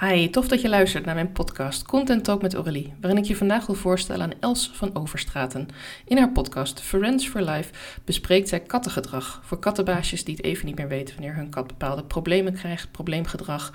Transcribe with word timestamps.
Hi, 0.00 0.30
tof 0.30 0.48
dat 0.48 0.60
je 0.60 0.68
luistert 0.68 1.04
naar 1.04 1.14
mijn 1.14 1.32
podcast 1.32 1.82
Content 1.82 2.24
Talk 2.24 2.42
met 2.42 2.54
Aurélie, 2.54 2.92
waarin 3.00 3.22
ik 3.22 3.28
je 3.28 3.36
vandaag 3.36 3.66
wil 3.66 3.74
voorstellen 3.74 4.22
aan 4.22 4.38
Els 4.40 4.70
van 4.72 4.96
Overstraten. 4.96 5.68
In 6.04 6.18
haar 6.18 6.30
podcast 6.30 6.80
Friends 6.80 7.28
for 7.28 7.42
Life 7.42 7.72
bespreekt 8.04 8.48
zij 8.48 8.60
kattengedrag 8.60 9.40
voor 9.44 9.58
kattenbaasjes 9.58 10.24
die 10.24 10.36
het 10.36 10.44
even 10.44 10.66
niet 10.66 10.76
meer 10.76 10.88
weten 10.88 11.14
wanneer 11.14 11.34
hun 11.34 11.50
kat 11.50 11.66
bepaalde 11.66 12.04
problemen 12.04 12.52
krijgt, 12.52 12.90
probleemgedrag, 12.90 13.72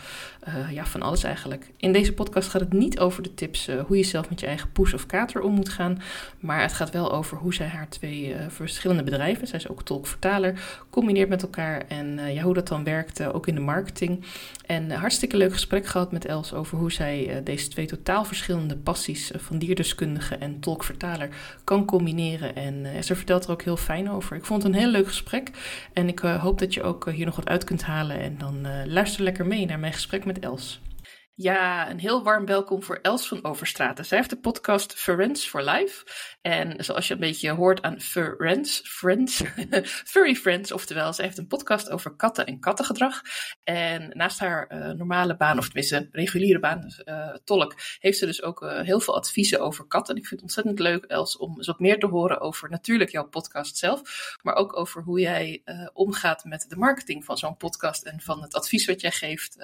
uh, 0.48 0.72
ja, 0.72 0.86
van 0.86 1.02
alles 1.02 1.24
eigenlijk. 1.24 1.72
In 1.78 1.92
deze 1.92 2.14
podcast 2.14 2.50
gaat 2.50 2.62
het 2.62 2.74
niet 2.74 3.00
over 3.00 3.24
de 3.24 3.34
tips 3.34 3.70
uh, 3.70 3.82
hoe 3.82 3.98
je 3.98 4.04
zelf 4.04 4.30
met 4.30 4.40
je 4.40 4.48
eigen 4.48 4.72
poes 4.72 4.94
of 4.94 5.06
kater 5.06 5.42
om 5.42 5.54
moet 5.54 5.70
gaan, 5.70 6.02
maar 6.40 6.62
het 6.62 6.74
gaat 6.74 6.92
wel 6.92 7.12
over 7.12 7.38
hoe 7.38 7.54
zij 7.54 7.68
haar 7.68 7.90
twee 7.90 8.30
uh, 8.30 8.36
verschillende 8.48 9.04
bedrijven, 9.04 9.48
zij 9.48 9.60
is 9.60 9.70
ook 9.70 9.84
tolk-vertaler, 9.84 10.84
combineert 10.90 11.30
met 11.30 11.42
elkaar 11.42 11.84
en 11.88 12.34
ja, 12.34 12.44
hoe 12.44 12.54
dat 12.54 12.68
dan 12.68 12.84
werkt, 12.84 13.24
ook 13.24 13.48
in 13.48 13.56
de 13.56 13.62
marketing. 13.62 14.24
En 14.66 14.92
hartstikke 14.92 15.38
leuk 15.38 15.54
gesprek 15.54 15.86
gehad 15.86 16.12
met 16.16 16.26
Els 16.26 16.54
over 16.54 16.78
hoe 16.78 16.92
zij 16.92 17.28
uh, 17.30 17.36
deze 17.44 17.68
twee 17.68 17.86
totaal 17.86 18.26
verschillende 18.26 18.78
passies 18.78 19.32
uh, 19.32 19.40
van 19.40 19.58
dierdeskundige 19.58 20.36
en 20.36 20.60
tolkvertaler 20.60 21.30
kan 21.64 21.86
combineren. 21.86 22.56
En 22.56 22.74
uh, 22.74 23.02
ze 23.02 23.16
vertelt 23.16 23.46
er 23.46 23.52
ook 23.52 23.62
heel 23.62 23.78
fijn 23.78 24.10
over. 24.10 24.36
Ik 24.36 24.46
vond 24.46 24.64
het 24.64 24.72
een 24.72 24.80
heel 24.80 24.90
leuk 24.92 25.08
gesprek 25.08 25.52
en 25.94 26.08
ik 26.08 26.20
hoop 26.20 26.60
dat 26.60 26.74
je 26.74 26.84
ook 26.84 27.12
hier 27.12 27.26
nog 27.26 27.36
wat 27.36 27.48
uit 27.48 27.64
kunt 27.64 27.84
halen. 27.84 28.20
En 28.20 28.38
dan 28.38 28.68
luister 28.86 29.24
lekker 29.24 29.46
mee 29.46 29.66
naar 29.66 29.80
mijn 29.80 29.94
gesprek 29.94 30.26
met 30.26 30.40
Els. 30.40 30.80
Ja, 31.38 31.90
een 31.90 32.00
heel 32.00 32.24
warm 32.24 32.46
welkom 32.46 32.84
voor 32.84 33.00
Els 33.02 33.28
van 33.28 33.44
Overstraten. 33.44 34.06
Zij 34.06 34.18
heeft 34.18 34.30
de 34.30 34.40
podcast 34.40 34.94
Friends 34.94 35.48
for 35.48 35.64
Life. 35.64 36.06
En 36.42 36.84
zoals 36.84 37.08
je 37.08 37.14
een 37.14 37.20
beetje 37.20 37.52
hoort 37.52 37.82
aan 37.82 38.02
Friends, 38.02 38.82
Friends, 38.84 39.44
Furry 40.12 40.36
Friends, 40.36 40.72
oftewel, 40.72 41.14
zij 41.14 41.26
heeft 41.26 41.38
een 41.38 41.48
podcast 41.48 41.90
over 41.90 42.16
katten 42.16 42.46
en 42.46 42.60
kattengedrag. 42.60 43.22
En 43.64 44.12
naast 44.14 44.40
haar 44.40 44.72
uh, 44.72 44.90
normale 44.90 45.36
baan, 45.36 45.58
of 45.58 45.66
tenminste 45.66 46.08
reguliere 46.12 46.60
baan, 46.60 46.94
uh, 47.06 47.36
tolk, 47.44 47.76
heeft 48.00 48.18
ze 48.18 48.26
dus 48.26 48.42
ook 48.42 48.62
uh, 48.62 48.82
heel 48.82 49.00
veel 49.00 49.16
adviezen 49.16 49.60
over 49.60 49.88
katten. 49.88 50.16
En 50.16 50.22
ik 50.22 50.28
vind 50.28 50.42
het 50.42 50.50
ontzettend 50.50 50.80
leuk, 50.80 51.04
Els, 51.04 51.38
om 51.38 51.58
eens 51.58 51.68
wat 51.68 51.80
meer 51.80 52.00
te 52.00 52.08
horen 52.08 52.40
over 52.40 52.70
natuurlijk 52.70 53.12
jouw 53.12 53.28
podcast 53.28 53.78
zelf, 53.78 54.02
maar 54.42 54.56
ook 54.56 54.78
over 54.78 55.02
hoe 55.02 55.20
jij 55.20 55.64
omgaat 55.94 56.44
met 56.44 56.66
de 56.70 56.76
marketing 56.76 57.26
van 57.26 57.38
zo'n 57.38 57.58
podcast 57.58 58.04
en 58.04 58.22
van 58.22 58.42
het 58.42 58.54
advies 58.54 58.86
wat 58.86 59.02
jij 59.02 59.12
geeft. 59.12 59.58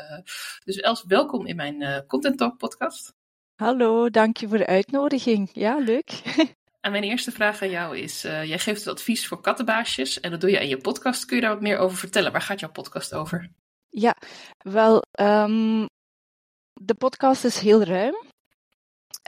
dus 0.63 0.75
Els, 0.75 1.03
welkom 1.07 1.45
in 1.45 1.55
mijn 1.55 1.60
uh, 1.69 1.97
Content 2.07 2.37
Talk 2.37 2.57
podcast. 2.57 3.13
Hallo, 3.55 4.09
dank 4.09 4.37
je 4.37 4.47
voor 4.47 4.57
de 4.57 4.65
uitnodiging. 4.65 5.49
Ja, 5.53 5.77
leuk. 5.77 6.11
En 6.81 6.91
mijn 6.91 7.03
eerste 7.03 7.31
vraag 7.31 7.61
aan 7.61 7.69
jou 7.69 7.97
is: 7.97 8.25
uh, 8.25 8.43
jij 8.43 8.59
geeft 8.59 8.85
het 8.85 8.93
advies 8.93 9.27
voor 9.27 9.41
kattenbaasjes 9.41 10.19
en 10.19 10.31
dat 10.31 10.41
doe 10.41 10.49
je 10.49 10.59
in 10.59 10.67
je 10.67 10.77
podcast. 10.77 11.25
Kun 11.25 11.35
je 11.35 11.41
daar 11.41 11.51
wat 11.51 11.61
meer 11.61 11.77
over 11.77 11.97
vertellen? 11.97 12.31
Waar 12.31 12.41
gaat 12.41 12.59
jouw 12.59 12.71
podcast 12.71 13.13
over? 13.13 13.49
Ja, 13.89 14.15
wel, 14.57 15.03
um, 15.19 15.85
de 16.73 16.93
podcast 16.97 17.43
is 17.43 17.59
heel 17.59 17.83
ruim. 17.83 18.15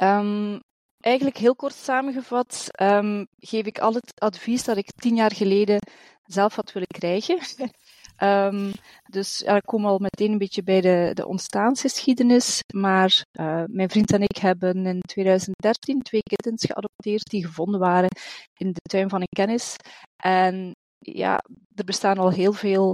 Um, 0.02 0.60
eigenlijk 1.00 1.38
heel 1.38 1.56
kort 1.56 1.74
samengevat 1.74 2.68
um, 2.82 3.28
geef 3.38 3.66
ik 3.66 3.80
al 3.80 3.94
het 3.94 4.20
advies 4.20 4.64
dat 4.64 4.78
ik 4.78 4.92
tien 4.96 5.16
jaar 5.16 5.36
geleden 5.36 5.80
zelf 6.24 6.56
had 6.56 6.72
willen 6.72 6.88
krijgen. 6.88 7.40
Um, 8.20 8.72
dus 9.10 9.40
ja, 9.46 9.56
ik 9.56 9.66
kom 9.66 9.86
al 9.86 10.00
meteen 10.00 10.32
een 10.32 10.38
beetje 10.38 10.64
bij 10.64 10.82
de, 10.82 11.12
de 11.14 11.28
ontstaansgeschiedenis. 11.28 12.64
Maar 12.74 13.26
uh, 13.40 13.64
mijn 13.66 13.90
vriend 13.90 14.12
en 14.12 14.22
ik 14.22 14.38
hebben 14.38 14.86
in 14.86 15.00
2013 15.02 16.02
twee 16.02 16.24
kittens 16.24 16.66
geadopteerd 16.66 17.30
die 17.30 17.46
gevonden 17.46 17.80
waren 17.80 18.10
in 18.58 18.72
de 18.72 18.82
tuin 18.90 19.10
van 19.10 19.22
een 19.22 19.36
kennis. 19.36 19.76
En 20.24 20.76
ja, 20.98 21.44
er 21.76 21.84
bestaan 21.84 22.18
al 22.18 22.32
heel 22.32 22.54
veel 22.54 22.94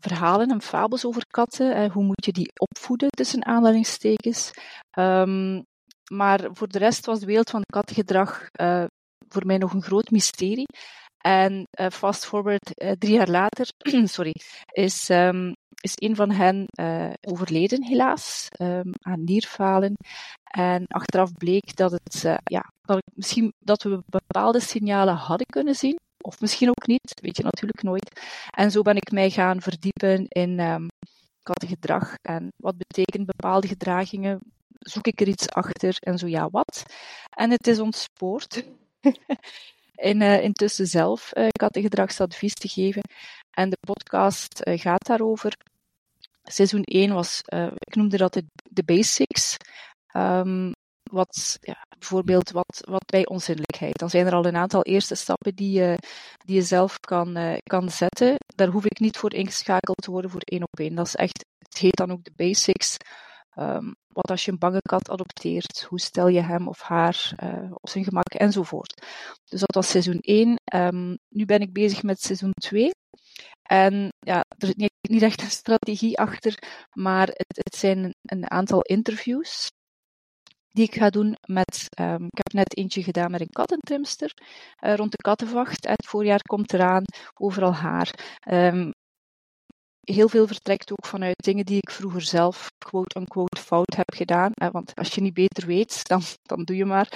verhalen 0.00 0.50
en 0.50 0.62
fabels 0.62 1.04
over 1.04 1.26
katten. 1.26 1.74
En 1.74 1.90
hoe 1.90 2.04
moet 2.04 2.24
je 2.24 2.32
die 2.32 2.52
opvoeden, 2.58 3.08
tussen 3.10 3.46
aanhalingstekens. 3.46 4.50
Um, 4.98 5.62
maar 6.10 6.48
voor 6.52 6.68
de 6.68 6.78
rest 6.78 7.06
was 7.06 7.20
de 7.20 7.26
wereld 7.26 7.50
van 7.50 7.62
kattengedrag 7.72 8.46
uh, 8.60 8.84
voor 9.28 9.46
mij 9.46 9.58
nog 9.58 9.72
een 9.72 9.82
groot 9.82 10.10
mysterie. 10.10 10.66
En 11.28 11.68
uh, 11.80 11.86
fast 11.90 12.26
forward, 12.26 12.82
uh, 12.82 12.90
drie 12.90 13.12
jaar 13.12 13.28
later, 13.28 13.66
sorry, 14.16 14.34
is, 14.72 15.08
um, 15.08 15.52
is 15.80 15.92
een 15.94 16.16
van 16.16 16.30
hen 16.30 16.64
uh, 16.80 17.12
overleden, 17.20 17.84
helaas, 17.84 18.48
um, 18.60 18.92
aan 19.00 19.24
nierfalen. 19.24 19.94
En 20.44 20.86
achteraf 20.86 21.32
bleek 21.32 21.76
dat, 21.76 21.90
het, 21.90 22.38
ja, 22.44 22.72
dat, 22.82 23.02
misschien, 23.14 23.52
dat 23.58 23.82
we 23.82 24.02
bepaalde 24.06 24.60
signalen 24.60 25.14
hadden 25.14 25.46
kunnen 25.46 25.74
zien, 25.74 25.98
of 26.20 26.40
misschien 26.40 26.68
ook 26.68 26.86
niet, 26.86 27.20
weet 27.20 27.36
je 27.36 27.42
natuurlijk 27.42 27.82
nooit. 27.82 28.20
En 28.50 28.70
zo 28.70 28.82
ben 28.82 28.96
ik 28.96 29.10
mij 29.10 29.30
gaan 29.30 29.60
verdiepen 29.60 30.26
in 30.28 30.60
um, 30.60 30.86
kattengedrag 31.42 32.14
en 32.22 32.52
wat 32.56 32.76
betekent 32.76 33.26
bepaalde 33.26 33.66
gedragingen. 33.68 34.38
Zoek 34.78 35.06
ik 35.06 35.20
er 35.20 35.28
iets 35.28 35.48
achter 35.48 35.96
en 36.00 36.18
zo 36.18 36.26
ja, 36.26 36.48
wat? 36.50 36.82
En 37.36 37.50
het 37.50 37.66
is 37.66 37.78
ontspoord. 37.78 38.64
in, 39.98 40.20
uh, 40.20 40.42
intussen 40.42 40.86
zelf 40.86 41.30
uh, 41.36 41.46
kattengedragsadvies 41.48 42.54
te 42.54 42.68
geven. 42.68 43.02
En 43.50 43.70
de 43.70 43.78
podcast 43.80 44.60
uh, 44.64 44.78
gaat 44.78 45.06
daarover. 45.06 45.56
Seizoen 46.42 46.82
1 46.82 47.12
was, 47.12 47.42
ik 47.78 47.94
noemde 47.94 48.16
dat 48.16 48.42
de, 48.70 48.82
basics. 48.84 49.56
Um, 50.16 50.72
wat, 51.10 51.58
ja, 51.60 51.86
bijvoorbeeld 51.98 52.50
wat, 52.50 52.82
wat 52.88 53.06
bij 53.06 53.26
onzindelijkheid. 53.26 53.98
Dan 53.98 54.10
zijn 54.10 54.26
er 54.26 54.34
al 54.34 54.46
een 54.46 54.56
aantal 54.56 54.82
eerste 54.82 55.14
stappen 55.14 55.54
die 55.54 55.70
je, 55.70 55.98
die 56.44 56.54
je 56.54 56.62
zelf 56.62 57.00
kan, 57.00 57.58
kan 57.62 57.90
zetten. 57.90 58.36
Daar 58.54 58.68
hoef 58.68 58.84
ik 58.84 58.98
niet 58.98 59.16
voor 59.16 59.34
ingeschakeld 59.34 60.02
te 60.02 60.10
worden 60.10 60.30
voor 60.30 60.40
één 60.44 60.62
op 60.62 60.78
één. 60.78 60.94
Dat 60.94 61.06
is 61.06 61.14
echt, 61.14 61.44
het 61.58 61.78
heet 61.78 61.96
dan 61.96 62.12
ook 62.12 62.24
de 62.24 62.32
basics. 62.36 62.96
Um, 63.60 63.96
wat 64.12 64.30
als 64.30 64.44
je 64.44 64.50
een 64.52 64.58
bange 64.58 64.80
kat 64.80 65.10
adopteert? 65.10 65.82
Hoe 65.88 66.00
stel 66.00 66.28
je 66.28 66.40
hem 66.40 66.68
of 66.68 66.80
haar 66.80 67.32
uh, 67.42 67.72
op 67.72 67.88
zijn 67.88 68.04
gemak 68.04 68.34
enzovoort. 68.34 69.06
Dus 69.44 69.60
dat 69.60 69.74
was 69.74 69.90
seizoen 69.90 70.18
1. 70.20 70.48
Um, 70.48 70.56
ehm, 70.64 71.16
nu 71.28 71.44
ben 71.44 71.60
ik 71.60 71.72
bezig 71.72 72.02
met 72.02 72.20
seizoen 72.20 72.52
2. 72.52 72.90
En 73.62 74.12
ja, 74.18 74.44
er 74.58 74.66
zit 74.66 74.76
niet, 74.76 74.92
niet 75.08 75.22
echt 75.22 75.42
een 75.42 75.50
strategie 75.50 76.18
achter, 76.18 76.58
maar 76.92 77.26
het, 77.26 77.56
het 77.56 77.76
zijn 77.76 78.14
een 78.22 78.50
aantal 78.50 78.80
interviews 78.80 79.70
die 80.68 80.84
ik 80.84 80.94
ga 80.94 81.10
doen 81.10 81.36
met. 81.46 81.86
Um, 82.00 82.24
ik 82.24 82.38
heb 82.38 82.52
net 82.52 82.76
eentje 82.76 83.02
gedaan 83.02 83.30
met 83.30 83.40
een 83.40 83.52
kattentrimster 83.52 84.32
uh, 84.84 84.94
rond 84.94 85.10
de 85.10 85.16
kattenvacht. 85.16 85.86
Het 85.86 86.06
voorjaar 86.06 86.42
komt 86.42 86.72
eraan, 86.72 87.04
overal 87.34 87.74
haar. 87.74 88.14
Heel 90.14 90.28
veel 90.28 90.46
vertrekt 90.46 90.90
ook 90.92 91.06
vanuit 91.06 91.42
dingen 91.44 91.64
die 91.64 91.76
ik 91.76 91.90
vroeger 91.90 92.22
zelf 92.22 92.66
quote-unquote 92.78 93.60
fout 93.60 93.94
heb 93.96 94.14
gedaan. 94.14 94.50
Hè, 94.54 94.70
want 94.70 94.94
als 94.94 95.14
je 95.14 95.20
niet 95.20 95.34
beter 95.34 95.66
weet, 95.66 96.08
dan, 96.08 96.22
dan 96.42 96.64
doe 96.64 96.76
je 96.76 96.84
maar. 96.84 97.08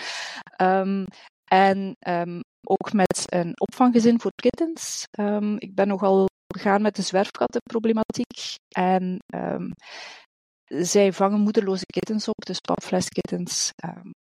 Um, 0.62 1.04
en 1.44 1.97
um, 2.08 2.41
ook 2.66 2.92
met 2.92 3.25
een 3.26 3.52
opvanggezin 3.60 4.20
voor 4.20 4.32
kittens. 4.34 5.06
Um, 5.19 5.56
ik 5.58 5.75
ben 5.75 5.88
nogal 5.88 6.28
begaan 6.47 6.82
met 6.82 6.97
de 6.97 7.02
zwerfkattenproblematiek. 7.02 8.56
En 8.69 9.19
zij 10.64 11.12
vangen 11.12 11.41
moederloze 11.41 11.86
kittens 11.86 12.28
op, 12.28 12.44
dus 12.44 12.60
papfleskittens. 12.60 13.72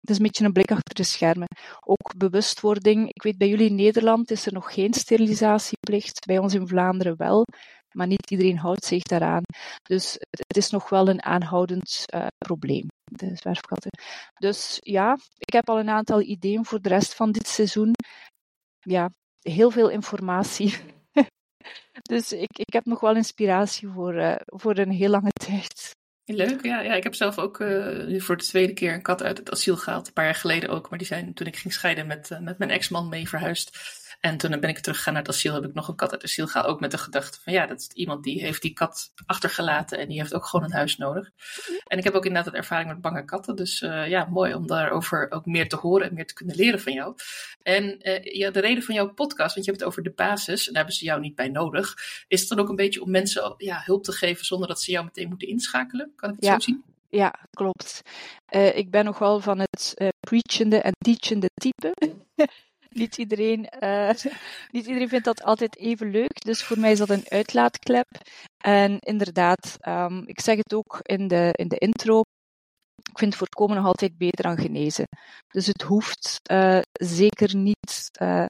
het 0.00 0.10
is 0.10 0.16
een 0.16 0.22
beetje 0.22 0.44
een 0.44 0.52
blik 0.52 0.70
achter 0.70 0.94
de 0.94 1.02
schermen. 1.02 1.48
Ook 1.80 2.16
bewustwording. 2.16 3.08
Ik 3.08 3.22
weet, 3.22 3.38
bij 3.38 3.48
jullie 3.48 3.68
in 3.68 3.74
Nederland 3.74 4.30
is 4.30 4.46
er 4.46 4.52
nog 4.52 4.74
geen 4.74 4.94
sterilisatieplicht. 4.94 6.26
Bij 6.26 6.38
ons 6.38 6.54
in 6.54 6.68
Vlaanderen 6.68 7.16
wel 7.16 7.44
maar 7.96 8.06
niet 8.06 8.30
iedereen 8.30 8.58
houdt 8.58 8.84
zich 8.84 9.02
daaraan. 9.02 9.42
Dus 9.82 10.16
het 10.30 10.56
is 10.56 10.70
nog 10.70 10.88
wel 10.88 11.08
een 11.08 11.22
aanhoudend 11.22 12.04
uh, 12.14 12.26
probleem, 12.38 12.86
de 13.04 13.36
zwerfkatten. 13.36 13.90
Dus 14.34 14.78
ja, 14.80 15.18
ik 15.38 15.52
heb 15.52 15.68
al 15.68 15.78
een 15.78 15.88
aantal 15.88 16.20
ideeën 16.20 16.64
voor 16.64 16.80
de 16.80 16.88
rest 16.88 17.14
van 17.14 17.32
dit 17.32 17.48
seizoen. 17.48 17.92
Ja, 18.80 19.10
heel 19.40 19.70
veel 19.70 19.88
informatie. 19.90 20.74
dus 22.12 22.32
ik, 22.32 22.58
ik 22.58 22.72
heb 22.72 22.84
nog 22.84 23.00
wel 23.00 23.16
inspiratie 23.16 23.88
voor, 23.88 24.14
uh, 24.14 24.34
voor 24.44 24.78
een 24.78 24.90
heel 24.90 25.10
lange 25.10 25.32
tijd. 25.46 25.90
Leuk, 26.24 26.64
ja, 26.64 26.80
ja. 26.80 26.94
Ik 26.94 27.02
heb 27.02 27.14
zelf 27.14 27.38
ook 27.38 27.60
uh, 27.60 28.06
nu 28.06 28.20
voor 28.20 28.36
de 28.36 28.44
tweede 28.44 28.72
keer 28.72 28.94
een 28.94 29.02
kat 29.02 29.22
uit 29.22 29.38
het 29.38 29.50
asiel 29.50 29.76
gehaald. 29.76 30.06
Een 30.06 30.12
paar 30.12 30.24
jaar 30.24 30.34
geleden 30.34 30.70
ook. 30.70 30.90
Maar 30.90 30.98
die 30.98 31.08
zijn 31.08 31.34
toen 31.34 31.46
ik 31.46 31.56
ging 31.56 31.72
scheiden 31.72 32.06
met, 32.06 32.38
met 32.40 32.58
mijn 32.58 32.70
ex-man 32.70 33.08
mee 33.08 33.28
verhuisd. 33.28 33.78
En 34.24 34.36
toen 34.36 34.60
ben 34.60 34.70
ik 34.70 34.78
teruggegaan 34.78 35.12
naar 35.12 35.22
het 35.22 35.30
asiel, 35.30 35.54
heb 35.54 35.64
ik 35.64 35.74
nog 35.74 35.88
een 35.88 35.94
kat 35.94 36.12
uit 36.12 36.22
het 36.22 36.30
asiel 36.30 36.46
gehaald. 36.46 36.68
Ook 36.68 36.80
met 36.80 36.90
de 36.90 36.98
gedachte 36.98 37.40
van 37.40 37.52
ja, 37.52 37.66
dat 37.66 37.80
is 37.80 37.88
iemand 37.94 38.24
die 38.24 38.40
heeft 38.40 38.62
die 38.62 38.72
kat 38.72 39.12
achtergelaten 39.26 39.98
en 39.98 40.08
die 40.08 40.18
heeft 40.18 40.34
ook 40.34 40.46
gewoon 40.46 40.64
een 40.64 40.72
huis 40.72 40.96
nodig. 40.96 41.30
En 41.86 41.98
ik 41.98 42.04
heb 42.04 42.14
ook 42.14 42.26
inderdaad 42.26 42.54
ervaring 42.54 42.88
met 42.88 43.00
bange 43.00 43.24
katten. 43.24 43.56
Dus 43.56 43.82
uh, 43.82 44.08
ja, 44.08 44.24
mooi 44.24 44.54
om 44.54 44.66
daarover 44.66 45.30
ook 45.30 45.46
meer 45.46 45.68
te 45.68 45.76
horen 45.76 46.08
en 46.08 46.14
meer 46.14 46.26
te 46.26 46.34
kunnen 46.34 46.56
leren 46.56 46.80
van 46.80 46.92
jou. 46.92 47.14
En 47.62 48.08
uh, 48.08 48.22
ja, 48.22 48.50
de 48.50 48.60
reden 48.60 48.82
van 48.82 48.94
jouw 48.94 49.12
podcast, 49.12 49.54
want 49.54 49.66
je 49.66 49.70
hebt 49.70 49.82
het 49.82 49.90
over 49.90 50.02
de 50.02 50.12
basis, 50.16 50.66
en 50.66 50.72
daar 50.72 50.82
hebben 50.82 50.98
ze 50.98 51.04
jou 51.04 51.20
niet 51.20 51.34
bij 51.34 51.48
nodig. 51.48 51.94
Is 52.28 52.40
het 52.40 52.48
dan 52.48 52.58
ook 52.58 52.68
een 52.68 52.76
beetje 52.76 53.02
om 53.02 53.10
mensen 53.10 53.54
ja, 53.56 53.82
hulp 53.84 54.04
te 54.04 54.12
geven 54.12 54.44
zonder 54.44 54.68
dat 54.68 54.82
ze 54.82 54.90
jou 54.90 55.04
meteen 55.04 55.28
moeten 55.28 55.48
inschakelen? 55.48 56.12
Kan 56.16 56.28
ik 56.28 56.34
het 56.34 56.44
ja. 56.44 56.52
zo 56.52 56.60
zien? 56.60 56.84
Ja, 57.08 57.34
klopt. 57.50 58.00
Uh, 58.54 58.76
ik 58.76 58.90
ben 58.90 59.04
nogal 59.04 59.40
van 59.40 59.58
het 59.58 59.94
preachende 60.20 60.80
en 60.80 60.92
teachende 60.98 61.50
type. 61.54 61.94
niet, 62.94 63.18
iedereen, 63.18 63.68
uh, 63.80 64.10
niet 64.74 64.86
iedereen 64.86 65.08
vindt 65.08 65.24
dat 65.24 65.42
altijd 65.42 65.76
even 65.76 66.10
leuk. 66.10 66.44
Dus 66.44 66.62
voor 66.62 66.78
mij 66.78 66.92
is 66.92 66.98
dat 66.98 67.10
een 67.10 67.28
uitlaatklep. 67.28 68.08
En 68.64 68.98
inderdaad, 68.98 69.76
um, 69.88 70.22
ik 70.26 70.40
zeg 70.40 70.56
het 70.56 70.74
ook 70.74 70.98
in 71.02 71.28
de, 71.28 71.48
in 71.52 71.68
de 71.68 71.78
intro. 71.78 72.20
Ik 73.10 73.18
vind 73.18 73.36
voorkomen 73.36 73.76
nog 73.76 73.86
altijd 73.86 74.16
beter 74.16 74.44
dan 74.44 74.58
genezen. 74.58 75.06
Dus 75.48 75.66
het 75.66 75.82
hoeft 75.82 76.40
uh, 76.50 76.80
zeker 76.92 77.56
niet 77.56 78.10
uh, 78.22 78.46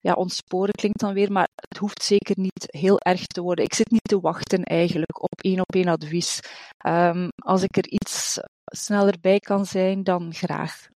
ja, 0.00 0.12
ontsporen 0.12 0.74
klinkt 0.74 1.00
dan 1.00 1.14
weer, 1.14 1.32
maar 1.32 1.48
het 1.54 1.78
hoeft 1.78 2.02
zeker 2.02 2.38
niet 2.38 2.66
heel 2.66 2.98
erg 2.98 3.26
te 3.26 3.40
worden. 3.40 3.64
Ik 3.64 3.74
zit 3.74 3.90
niet 3.90 4.08
te 4.08 4.20
wachten 4.20 4.62
eigenlijk 4.62 5.22
op 5.22 5.40
één 5.40 5.60
op 5.60 5.74
één 5.74 5.88
advies. 5.88 6.40
Um, 6.86 7.28
als 7.36 7.62
ik 7.62 7.76
er 7.76 7.88
iets 7.88 8.40
sneller 8.64 9.16
bij 9.20 9.38
kan 9.38 9.66
zijn, 9.66 10.02
dan 10.02 10.34
graag. 10.34 10.88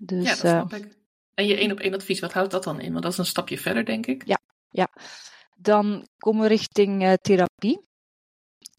Dus, 0.00 0.24
ja, 0.24 0.30
dat 0.30 0.38
snap 0.38 0.72
uh, 0.72 0.78
ik. 0.78 0.97
En 1.38 1.46
je 1.46 1.56
één 1.56 1.72
op 1.72 1.80
één 1.80 1.94
advies, 1.94 2.20
wat 2.20 2.32
houdt 2.32 2.50
dat 2.50 2.64
dan 2.64 2.80
in? 2.80 2.90
Want 2.90 3.02
dat 3.02 3.12
is 3.12 3.18
een 3.18 3.26
stapje 3.26 3.58
verder, 3.58 3.84
denk 3.84 4.06
ik. 4.06 4.26
Ja, 4.26 4.38
ja. 4.70 4.88
dan 5.56 6.08
komen 6.16 6.42
we 6.42 6.48
richting 6.48 7.02
uh, 7.02 7.12
therapie. 7.12 7.86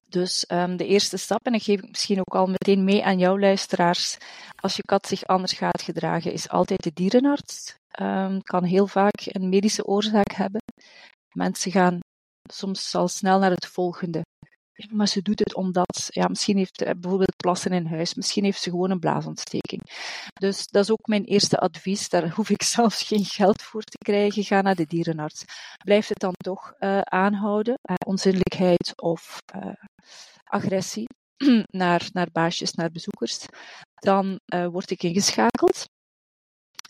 Dus 0.05 0.45
um, 0.51 0.77
de 0.77 0.85
eerste 0.85 1.17
stap, 1.17 1.45
en 1.45 1.51
dat 1.51 1.63
geef 1.63 1.81
ik 1.81 1.87
misschien 1.87 2.19
ook 2.19 2.35
al 2.35 2.47
meteen 2.47 2.83
mee 2.83 3.05
aan 3.05 3.19
jouw 3.19 3.39
luisteraars, 3.39 4.17
als 4.55 4.75
je 4.75 4.81
kat 4.81 5.07
zich 5.07 5.25
anders 5.25 5.53
gaat 5.53 5.81
gedragen, 5.81 6.31
is 6.31 6.49
altijd 6.49 6.83
de 6.83 6.91
dierenarts. 6.93 7.75
Um, 8.01 8.41
kan 8.41 8.63
heel 8.63 8.87
vaak 8.87 9.21
een 9.25 9.49
medische 9.49 9.85
oorzaak 9.85 10.31
hebben. 10.31 10.61
Mensen 11.33 11.71
gaan 11.71 11.99
soms 12.51 12.95
al 12.95 13.07
snel 13.07 13.39
naar 13.39 13.51
het 13.51 13.65
volgende. 13.67 14.21
Maar 14.87 15.07
ze 15.07 15.21
doet 15.21 15.39
het 15.39 15.55
omdat, 15.55 16.07
ja, 16.07 16.27
misschien 16.27 16.57
heeft 16.57 16.77
ze 16.77 16.95
bijvoorbeeld 16.99 17.35
plassen 17.35 17.71
in 17.71 17.85
huis, 17.85 18.13
misschien 18.13 18.43
heeft 18.43 18.61
ze 18.61 18.69
gewoon 18.69 18.91
een 18.91 18.99
blaasontsteking. 18.99 19.81
Dus 20.33 20.67
dat 20.67 20.83
is 20.83 20.91
ook 20.91 21.07
mijn 21.07 21.23
eerste 21.23 21.57
advies, 21.57 22.09
daar 22.09 22.29
hoef 22.29 22.49
ik 22.49 22.63
zelfs 22.77 23.03
geen 23.03 23.25
geld 23.25 23.61
voor 23.61 23.83
te 23.83 23.97
krijgen, 23.97 24.43
ga 24.43 24.61
naar 24.61 24.75
de 24.75 24.85
dierenarts. 24.85 25.43
Blijf 25.83 26.07
het 26.07 26.19
dan 26.19 26.33
toch 26.37 26.73
uh, 26.79 27.01
aanhouden, 27.01 27.79
uh, 27.89 27.95
onzinnelijkheid 28.05 28.93
of 28.95 29.39
agressie 30.43 31.07
naar, 31.83 32.09
naar 32.13 32.27
baasjes, 32.31 32.73
naar 32.73 32.91
bezoekers, 32.91 33.45
dan 33.95 34.39
word 34.45 34.91
ik 34.91 35.03
ingeschakeld. 35.03 35.87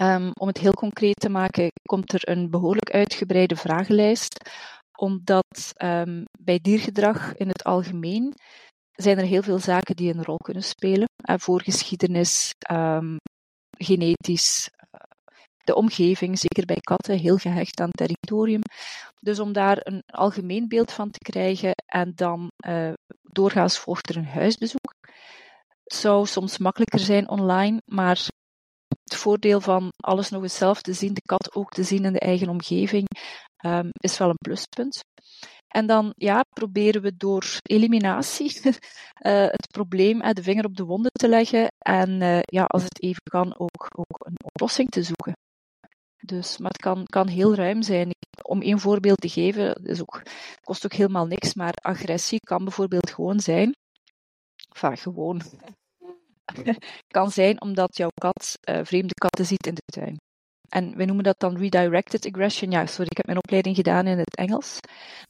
Um, 0.02 0.32
om 0.34 0.48
het 0.48 0.58
heel 0.58 0.74
concreet 0.74 1.20
te 1.20 1.30
maken, 1.30 1.72
komt 1.82 2.14
er 2.14 2.30
een 2.30 2.50
behoorlijk 2.50 2.92
uitgebreide 2.92 3.56
vragenlijst, 3.56 4.50
omdat 4.98 5.74
um, 5.84 6.24
bij 6.42 6.60
diergedrag 6.62 7.36
in 7.36 7.48
het 7.48 7.64
algemeen 7.64 8.34
zijn 8.92 9.18
er 9.18 9.26
heel 9.26 9.42
veel 9.42 9.60
zaken 9.60 9.96
die 9.96 10.14
een 10.14 10.24
rol 10.24 10.38
kunnen 10.38 10.64
spelen. 10.64 11.08
Uh, 11.30 11.36
voorgeschiedenis, 11.38 12.54
um, 12.72 13.18
genetisch, 13.78 14.70
uh, 14.96 15.02
de 15.64 15.76
omgeving, 15.76 16.40
zeker 16.40 16.66
bij 16.66 16.80
katten, 16.80 17.18
heel 17.18 17.38
gehecht 17.38 17.80
aan 17.80 17.92
territorium. 17.92 18.62
Dus 19.20 19.40
om 19.40 19.54
daar 19.54 19.78
een 19.80 20.02
algemeen 20.06 20.68
beeld 20.68 20.92
van 20.92 21.10
te 21.10 21.20
krijgen 21.20 21.74
en 21.86 22.12
dan 22.16 22.52
uh, 22.68 22.94
doorgaans 23.22 23.78
volgt 23.78 24.10
er 24.10 24.18
een 24.18 24.28
huisbezoek. 24.28 24.94
Zou 25.84 26.26
soms 26.26 26.58
makkelijker 26.58 27.00
zijn 27.00 27.30
online, 27.30 27.82
maar 27.86 28.28
het 29.04 29.16
voordeel 29.16 29.62
van 29.62 29.90
alles 30.04 30.30
nog 30.30 30.44
eens 30.44 30.58
zelf 30.58 30.82
te 30.82 30.94
zien, 30.94 31.14
de 31.14 31.22
kat 31.22 31.56
ook 31.56 31.70
te 31.70 31.84
zien 31.84 32.06
in 32.06 32.14
de 32.14 32.20
eigen 32.20 32.50
omgeving, 32.50 33.08
um, 33.66 33.90
is 33.92 34.18
wel 34.18 34.30
een 34.30 34.44
pluspunt. 34.44 35.00
En 35.70 35.86
dan 35.86 36.14
ja, 36.16 36.44
proberen 36.50 37.02
we 37.02 37.18
door 37.18 37.46
eliminatie 37.62 38.62
uh, 38.64 38.72
het 39.58 39.68
probleem, 39.72 40.22
uh, 40.22 40.30
de 40.30 40.44
vinger 40.44 40.66
op 40.66 40.76
de 40.76 40.84
wonden 40.84 41.12
te 41.12 41.28
leggen 41.28 41.68
en 41.78 42.22
uh, 42.22 42.40
ja, 42.42 42.64
als 42.64 42.84
het 42.84 43.02
even 43.02 43.22
kan 43.24 43.60
ook, 43.60 43.88
ook 43.96 44.26
een 44.26 44.38
oplossing 44.44 44.90
te 44.90 45.04
zoeken. 45.04 45.34
Dus, 46.22 46.58
maar 46.58 46.72
het 46.72 46.82
kan, 46.82 47.06
kan 47.06 47.28
heel 47.28 47.56
ruim 47.56 47.82
zijn. 47.82 48.12
Om 48.42 48.62
één 48.62 48.80
voorbeeld 48.80 49.22
te 49.22 49.30
geven, 49.30 49.74
is 49.74 50.02
ook, 50.02 50.22
kost 50.62 50.86
ook 50.86 50.94
helemaal 50.94 51.26
niks, 51.26 51.54
maar 51.54 51.74
agressie 51.74 52.40
kan 52.40 52.64
bijvoorbeeld 52.64 53.10
gewoon 53.10 53.40
zijn, 53.40 53.76
enfin 54.70 54.98
gewoon, 54.98 55.42
kan 57.16 57.32
zijn 57.32 57.62
omdat 57.62 57.98
jouw 57.98 58.12
kat 58.14 58.58
vreemde 58.62 59.14
katten 59.14 59.46
ziet 59.46 59.68
in 59.68 59.74
de 59.74 59.82
tuin. 59.86 60.18
En 60.70 60.98
wij 60.98 61.06
noemen 61.06 61.24
dat 61.24 61.40
dan 61.40 61.58
redirected 61.58 62.26
aggression. 62.26 62.72
Ja, 62.72 62.86
sorry, 62.86 63.08
ik 63.10 63.18
heb 63.18 63.26
mijn 63.26 63.38
opleiding 63.38 63.76
gedaan 63.76 64.08
in 64.08 64.18
het 64.18 64.36
Engels. 64.36 64.80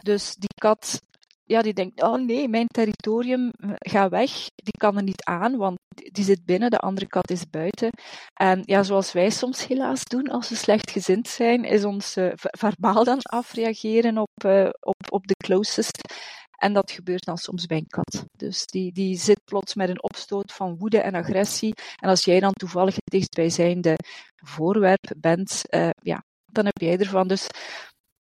Dus 0.03 0.36
die 0.36 0.53
kat, 0.56 1.01
ja, 1.44 1.62
die 1.62 1.74
denkt, 1.74 2.01
oh 2.03 2.25
nee, 2.25 2.47
mijn 2.47 2.68
territorium, 2.68 3.51
eh, 3.59 3.69
ga 3.77 4.09
weg. 4.09 4.31
Die 4.56 4.77
kan 4.77 4.97
er 4.97 5.03
niet 5.03 5.24
aan, 5.24 5.57
want 5.57 5.77
die 6.12 6.24
zit 6.24 6.45
binnen, 6.45 6.71
de 6.71 6.77
andere 6.77 7.07
kat 7.07 7.30
is 7.30 7.50
buiten. 7.50 7.89
En 8.33 8.62
ja, 8.65 8.83
zoals 8.83 9.12
wij 9.12 9.30
soms 9.30 9.68
helaas 9.68 10.03
doen 10.03 10.27
als 10.27 10.50
we 10.50 10.56
slecht 10.56 10.91
gezind 10.91 11.27
zijn, 11.27 11.63
is 11.63 11.83
ons 11.83 12.18
uh, 12.18 12.31
verbaal 12.36 13.03
dan 13.03 13.21
afreageren 13.21 14.18
op, 14.18 14.44
uh, 14.45 14.69
op, 14.80 14.95
op 15.09 15.27
de 15.27 15.36
closest. 15.44 16.13
En 16.60 16.74
dat 16.74 16.92
gebeurt 16.92 17.26
dan 17.26 17.38
soms 17.38 17.66
bij 17.66 17.78
een 17.78 17.88
kat. 17.88 18.26
Dus 18.38 18.66
die, 18.66 18.92
die 18.92 19.18
zit 19.18 19.44
plots 19.44 19.76
met 19.76 19.90
een 19.90 20.04
opstoot 20.04 20.52
van 20.52 20.78
woede 20.78 21.02
en 21.02 21.16
agressie. 21.16 21.74
En 21.96 22.10
als 22.10 22.26
jij 22.26 22.40
dan 22.40 22.54
toevallig 22.54 22.96
het 22.96 23.12
dichtstbijzijnde 23.12 23.96
voorwerp 24.36 25.14
bent, 25.18 25.62
uh, 25.70 25.90
ja, 26.02 26.24
dan 26.46 26.66
heb 26.66 26.78
jij 26.78 26.98
ervan. 26.98 27.28
Dus 27.28 27.44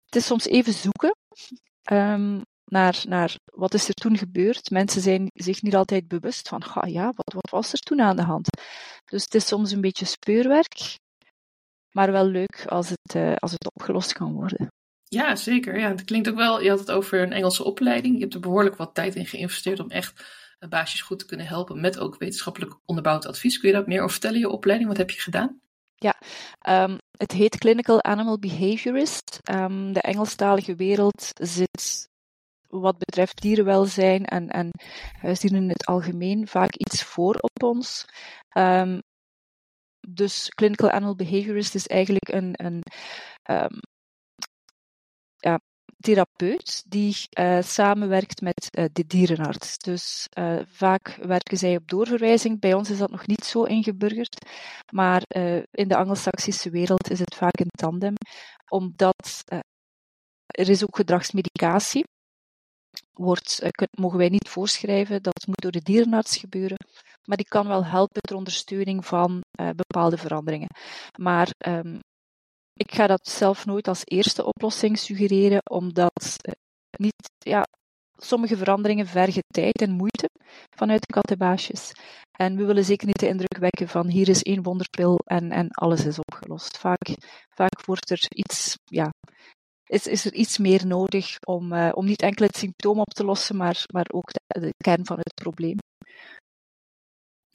het 0.06 0.16
is 0.16 0.26
soms 0.26 0.46
even 0.46 0.74
zoeken 0.74 1.16
um, 1.92 2.42
naar, 2.66 3.04
naar 3.08 3.36
wat 3.46 3.74
is 3.74 3.88
er 3.88 3.94
toen 3.94 4.18
gebeurd. 4.18 4.70
Mensen 4.70 5.02
zijn 5.02 5.30
zich 5.34 5.62
niet 5.62 5.76
altijd 5.76 6.08
bewust 6.08 6.48
van, 6.48 6.64
ga 6.64 6.86
ja, 6.86 7.06
wat, 7.06 7.34
wat 7.34 7.50
was 7.50 7.74
er 7.74 7.80
toen 7.80 8.02
aan 8.02 8.16
de 8.16 8.24
hand? 8.24 8.50
Dus 9.06 9.24
het 9.24 9.36
is 9.36 9.48
soms 9.48 9.72
een 9.72 9.82
beetje 9.82 10.06
speurwerk, 10.06 10.98
maar 11.92 12.12
wel 12.12 12.26
leuk 12.26 12.66
als 12.66 12.90
het, 12.90 13.16
uh, 13.16 13.36
als 13.36 13.52
het 13.52 13.72
opgelost 13.74 14.14
kan 14.14 14.34
worden. 14.34 14.68
Ja, 15.14 15.36
zeker. 15.36 15.80
Ja, 15.80 15.90
het 15.90 16.04
klinkt 16.04 16.30
ook 16.30 16.36
wel, 16.36 16.62
je 16.62 16.70
had 16.70 16.80
het 16.80 16.92
over 16.92 17.22
een 17.22 17.32
Engelse 17.32 17.64
opleiding. 17.64 18.16
Je 18.16 18.22
hebt 18.22 18.34
er 18.34 18.40
behoorlijk 18.40 18.76
wat 18.76 18.96
tijd 18.96 19.16
in 19.16 19.26
geïnvesteerd 19.26 19.80
om 19.80 19.90
echt 19.90 20.26
baasjes 20.70 21.02
goed 21.02 21.20
te 21.20 21.26
kunnen 21.26 21.48
helpen 21.48 21.82
met 21.82 22.00
ook 22.00 22.18
wetenschappelijk 22.18 22.80
onderbouwd 22.86 23.26
advies. 23.26 23.60
Kun 23.60 23.70
je 23.70 23.76
daar 23.76 23.88
meer 23.88 24.00
over 24.00 24.12
vertellen, 24.12 24.40
je 24.40 24.50
opleiding? 24.50 24.90
Wat 24.90 24.98
heb 24.98 25.10
je 25.10 25.22
gedaan? 25.22 25.62
Ja, 25.96 26.16
um, 26.84 26.98
het 27.18 27.32
heet 27.32 27.58
Clinical 27.58 28.04
Animal 28.04 28.40
Behaviorist. 28.40 29.40
Um, 29.52 29.94
de 29.94 30.02
Engelstalige 30.02 30.76
wereld 30.76 31.32
zit 31.34 32.10
wat 32.68 32.98
betreft 32.98 33.42
dierenwelzijn 33.42 34.26
en, 34.26 34.48
en 34.48 34.70
huisdieren 35.22 35.62
in 35.62 35.70
het 35.70 35.86
algemeen 35.86 36.48
vaak 36.48 36.76
iets 36.76 37.04
voor 37.04 37.36
op 37.36 37.64
ons. 37.64 38.06
Um, 38.58 39.02
dus 40.08 40.50
Clinical 40.50 40.90
Animal 40.90 41.16
Behaviorist 41.16 41.76
is 41.76 41.88
eigenlijk 41.88 42.30
een, 42.30 42.54
een 42.66 42.82
ja, 45.44 45.60
therapeut 46.00 46.84
die 46.88 47.16
uh, 47.40 47.62
samenwerkt 47.62 48.42
met 48.42 48.70
uh, 48.78 48.86
de 48.94 49.06
dierenarts. 49.06 49.78
Dus 49.78 50.28
uh, 50.40 50.60
vaak 50.68 51.16
werken 51.22 51.58
zij 51.58 51.76
op 51.76 51.88
doorverwijzing. 51.88 52.60
Bij 52.60 52.74
ons 52.74 52.90
is 52.90 52.98
dat 52.98 53.12
nog 53.12 53.28
niet 53.28 53.44
zo 53.44 53.64
ingeburgerd, 53.64 54.50
maar 54.92 55.24
in 55.72 55.88
de 55.88 55.96
Anglo-Saxische 55.96 56.70
wereld 56.70 57.10
is 57.10 57.20
het 57.20 57.36
vaak 57.36 57.60
een 57.60 57.78
tandem, 57.78 58.14
omdat 58.70 59.44
er 60.46 60.70
is 60.70 60.84
ook 60.84 60.96
gedragsmedicatie. 60.96 62.04
Wordt, 63.14 63.62
mogen 63.92 64.18
wij 64.18 64.30
niet 64.30 64.50
voorschrijven, 64.50 65.24
dat 65.24 65.48
moet 65.48 65.62
door 65.62 65.72
de 65.72 65.82
dierenarts 65.82 66.38
gebeuren, 66.38 66.78
maar 67.24 67.38
die 67.38 67.48
kan 67.48 67.68
wel 67.68 67.86
helpen 67.86 68.22
ter 68.22 68.36
ondersteuning 68.36 69.06
van 69.06 69.42
bepaalde 69.76 70.18
veranderingen. 70.18 70.70
Maar 71.18 71.54
um, 71.68 72.00
ik 72.84 72.96
ga 72.96 73.08
dat 73.08 73.28
zelf 73.28 73.66
nooit 73.66 73.88
als 73.88 74.02
eerste 74.04 74.46
oplossing 74.46 74.98
suggereren, 74.98 75.62
omdat 75.70 76.36
eh, 76.42 76.54
niet, 76.98 77.30
ja, 77.38 77.68
sommige 78.18 78.58
veranderingen 78.58 79.08
vergen 79.08 79.44
tijd 79.48 79.82
en 79.82 79.92
moeite 79.92 80.30
vanuit 80.78 81.02
de 81.02 81.14
kattenbaasjes. 81.14 81.92
En 82.32 82.56
we 82.56 82.66
willen 82.66 82.86
zeker 82.86 83.08
niet 83.08 83.20
de 83.20 83.28
indruk 83.28 83.58
wekken 83.58 83.88
van 83.88 84.08
hier 84.08 84.30
is 84.30 84.42
één 84.42 84.64
wonderpil 84.64 85.18
en, 85.26 85.52
en 85.52 85.68
alles 85.70 86.06
is 86.06 86.20
opgelost. 86.20 86.78
Vaak, 86.78 87.08
vaak 87.50 87.86
wordt 87.86 88.10
er 88.10 88.26
iets, 88.30 88.78
ja, 88.86 89.10
is, 89.86 90.08
is 90.08 90.26
er 90.26 90.34
iets 90.34 90.58
meer 90.58 90.88
nodig 90.88 91.38
om, 91.40 91.74
uh, 91.74 91.92
om 91.94 92.06
niet 92.06 92.22
enkel 92.22 92.46
het 92.46 92.58
symptoom 92.58 93.00
op 93.00 93.10
te 93.10 93.26
lossen, 93.26 93.58
maar, 93.58 93.86
maar 93.92 94.08
ook 94.14 94.32
de 94.48 94.74
kern 94.78 95.06
van 95.06 95.18
het 95.18 95.34
probleem. 95.34 95.78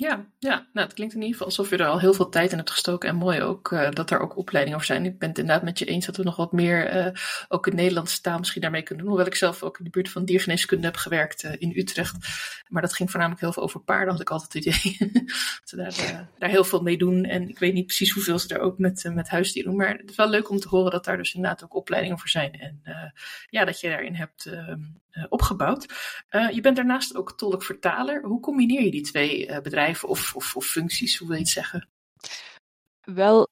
Ja, 0.01 0.27
ja. 0.39 0.67
Nou, 0.73 0.87
het 0.87 0.95
klinkt 0.95 1.15
in 1.15 1.21
ieder 1.21 1.37
geval 1.37 1.47
alsof 1.47 1.71
je 1.71 1.77
er 1.77 1.87
al 1.87 2.01
heel 2.01 2.15
veel 2.15 2.29
tijd 2.29 2.51
in 2.51 2.57
hebt 2.57 2.71
gestoken. 2.71 3.09
En 3.09 3.17
mooi 3.17 3.43
ook 3.43 3.71
uh, 3.71 3.91
dat 3.91 4.11
er 4.11 4.21
ook 4.21 4.37
opleidingen 4.37 4.79
over 4.79 4.95
zijn. 4.95 5.05
Ik 5.05 5.19
ben 5.19 5.29
het 5.29 5.39
inderdaad 5.39 5.65
met 5.65 5.79
je 5.79 5.85
eens 5.85 6.07
dat 6.07 6.17
we 6.17 6.23
nog 6.23 6.37
wat 6.37 6.53
meer, 6.53 7.07
uh, 7.07 7.13
ook 7.49 7.67
in 7.67 7.75
Nederlandse 7.75 8.21
taal 8.21 8.39
misschien 8.39 8.61
daarmee 8.61 8.83
kunnen 8.83 9.05
doen. 9.05 9.13
Hoewel 9.13 9.31
ik 9.31 9.39
zelf 9.39 9.63
ook 9.63 9.79
in 9.79 9.85
de 9.85 9.91
buurt 9.91 10.11
van 10.11 10.25
diergeneeskunde 10.25 10.87
heb 10.87 10.97
gewerkt 10.97 11.45
uh, 11.45 11.53
in 11.59 11.73
Utrecht. 11.77 12.17
Maar 12.69 12.83
dat 12.83 12.95
ging 12.95 13.11
voornamelijk 13.11 13.45
heel 13.45 13.53
veel 13.53 13.63
over 13.63 13.81
paarden, 13.81 14.13
had 14.13 14.21
ik 14.21 14.31
altijd 14.31 14.53
het 14.53 14.65
idee. 14.65 14.97
dat 15.61 15.69
ze 15.69 15.77
daar, 15.77 16.29
daar 16.39 16.51
heel 16.51 16.65
veel 16.65 16.83
mee 16.83 16.99
doen. 16.99 17.25
En 17.25 17.49
ik 17.49 17.59
weet 17.59 17.75
niet 17.75 17.87
precies 17.87 18.13
hoeveel 18.13 18.39
ze 18.39 18.55
er 18.55 18.61
ook 18.61 18.79
met, 18.79 19.11
met 19.15 19.29
huisdieren 19.29 19.71
doen. 19.71 19.81
Maar 19.81 19.97
het 19.97 20.11
is 20.11 20.17
wel 20.17 20.29
leuk 20.29 20.51
om 20.51 20.59
te 20.59 20.69
horen 20.69 20.91
dat 20.91 21.05
daar 21.05 21.17
dus 21.17 21.35
inderdaad 21.35 21.65
ook 21.65 21.75
opleidingen 21.75 22.19
voor 22.19 22.29
zijn. 22.29 22.53
En 22.53 22.81
ja, 23.51 23.65
dat 23.65 23.81
je 23.81 23.89
daarin 23.89 24.15
hebt 24.15 24.47
ehm, 24.47 24.81
opgebouwd. 25.29 25.87
je 26.53 26.61
bent 26.61 26.77
daarnaast 26.77 27.17
ook 27.17 27.39
tolk-vertaler. 27.39 28.23
Hoe 28.23 28.41
combineer 28.41 28.83
je 28.83 28.91
die 28.91 29.03
twee 29.03 29.61
bedrijven? 29.63 29.88
Of, 29.91 30.35
of, 30.35 30.57
of 30.57 30.67
functies, 30.67 31.17
hoe 31.17 31.29
wil 31.29 31.37
je 31.37 31.43
het 31.43 31.53
zeggen? 31.53 31.89
Wel, 33.01 33.49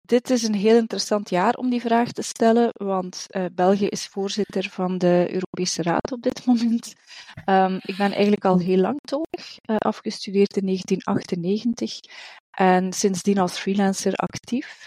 dit 0.00 0.30
is 0.30 0.42
een 0.42 0.54
heel 0.54 0.76
interessant 0.76 1.30
jaar 1.30 1.54
om 1.54 1.70
die 1.70 1.80
vraag 1.80 2.12
te 2.12 2.22
stellen, 2.22 2.68
want 2.72 3.26
uh, 3.30 3.44
België 3.52 3.86
is 3.86 4.06
voorzitter 4.06 4.68
van 4.70 4.98
de 4.98 5.26
Europese 5.30 5.82
Raad 5.82 6.12
op 6.12 6.22
dit 6.22 6.44
moment. 6.46 6.94
Um, 7.46 7.78
ik 7.82 7.96
ben 7.96 8.12
eigenlijk 8.12 8.44
al 8.44 8.58
heel 8.58 8.78
lang 8.78 8.98
tolk, 9.00 9.26
uh, 9.36 9.76
afgestudeerd 9.76 10.56
in 10.56 10.66
1998 10.66 12.00
en 12.50 12.92
sindsdien 12.92 13.38
als 13.38 13.58
freelancer 13.58 14.14
actief. 14.14 14.86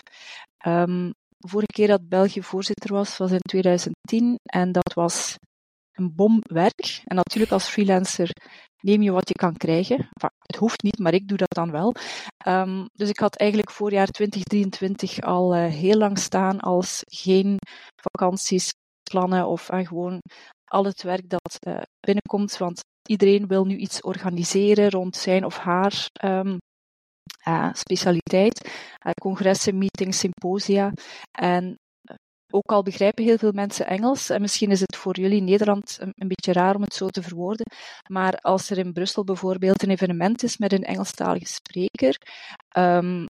Um, 0.68 1.14
vorige 1.40 1.72
keer 1.72 1.88
dat 1.88 2.10
België 2.10 2.44
voorzitter 2.44 2.94
was, 2.94 3.18
was 3.18 3.32
in 3.32 3.40
2010 3.50 4.40
en 4.44 4.72
dat 4.72 4.94
was 4.94 5.36
een 5.92 6.16
bomwerk. 6.16 7.02
En 7.06 7.16
natuurlijk 7.16 7.52
als 7.52 7.68
freelancer 7.68 8.30
neem 8.82 9.02
je 9.02 9.12
wat 9.12 9.28
je 9.28 9.34
kan 9.34 9.58
krijgen. 9.58 10.10
Het 10.40 10.56
hoeft 10.56 10.82
niet, 10.82 11.00
maar 11.00 11.14
ik 11.14 11.28
doe 11.28 11.38
dat 11.38 11.54
dan 11.54 11.72
wel. 11.72 11.94
Um, 12.48 12.90
dus 12.94 13.10
ik 13.10 13.20
had 13.20 13.36
eigenlijk 13.36 13.72
voorjaar 13.72 14.08
2023 14.08 15.22
al 15.22 15.56
uh, 15.56 15.66
heel 15.66 15.98
lang 15.98 16.18
staan 16.18 16.60
als 16.60 17.02
geen 17.06 17.58
vakanties, 18.02 18.74
plannen 19.10 19.48
of 19.48 19.72
uh, 19.72 19.88
gewoon 19.88 20.20
al 20.66 20.86
het 20.86 21.04
werk 21.04 21.30
dat 21.30 21.58
uh, 21.68 21.82
binnenkomt. 22.00 22.58
Want 22.58 22.80
iedereen 23.10 23.48
wil 23.48 23.66
nu 23.66 23.76
iets 23.76 24.02
organiseren 24.02 24.90
rond 24.90 25.16
zijn 25.16 25.46
of 25.46 25.58
haar 25.58 26.10
um, 26.24 26.58
specialiteit. 27.72 28.70
congressen, 29.22 29.78
meetings, 29.78 30.20
symposia. 30.20 30.92
En 31.32 31.76
ook 32.50 32.72
al 32.72 32.84
begrijpen 32.84 33.24
heel 33.24 33.38
veel 33.38 33.52
mensen 33.52 33.88
Engels, 33.88 34.30
en 34.30 34.42
misschien 34.42 34.72
is 34.72 34.80
het 34.80 34.96
voor 34.96 35.20
jullie 35.20 35.38
in 35.38 35.44
Nederland 35.44 35.98
een, 36.00 36.28
beetje 36.28 36.54
raar 36.54 36.76
om 36.76 36.82
het 36.82 36.94
zo 36.94 37.08
te 37.08 37.22
verwoorden, 37.22 37.66
maar 38.10 38.38
als 38.38 38.70
er 38.70 38.78
in 38.78 38.94
Brussel 38.94 39.24
bijvoorbeeld 39.24 39.84
een 39.84 39.90
evenement 39.90 40.44
is 40.44 40.58
met 40.58 40.74
een 40.74 40.84
Engelstalige 40.84 41.46
spreker, 41.46 42.18
um, 42.78 43.26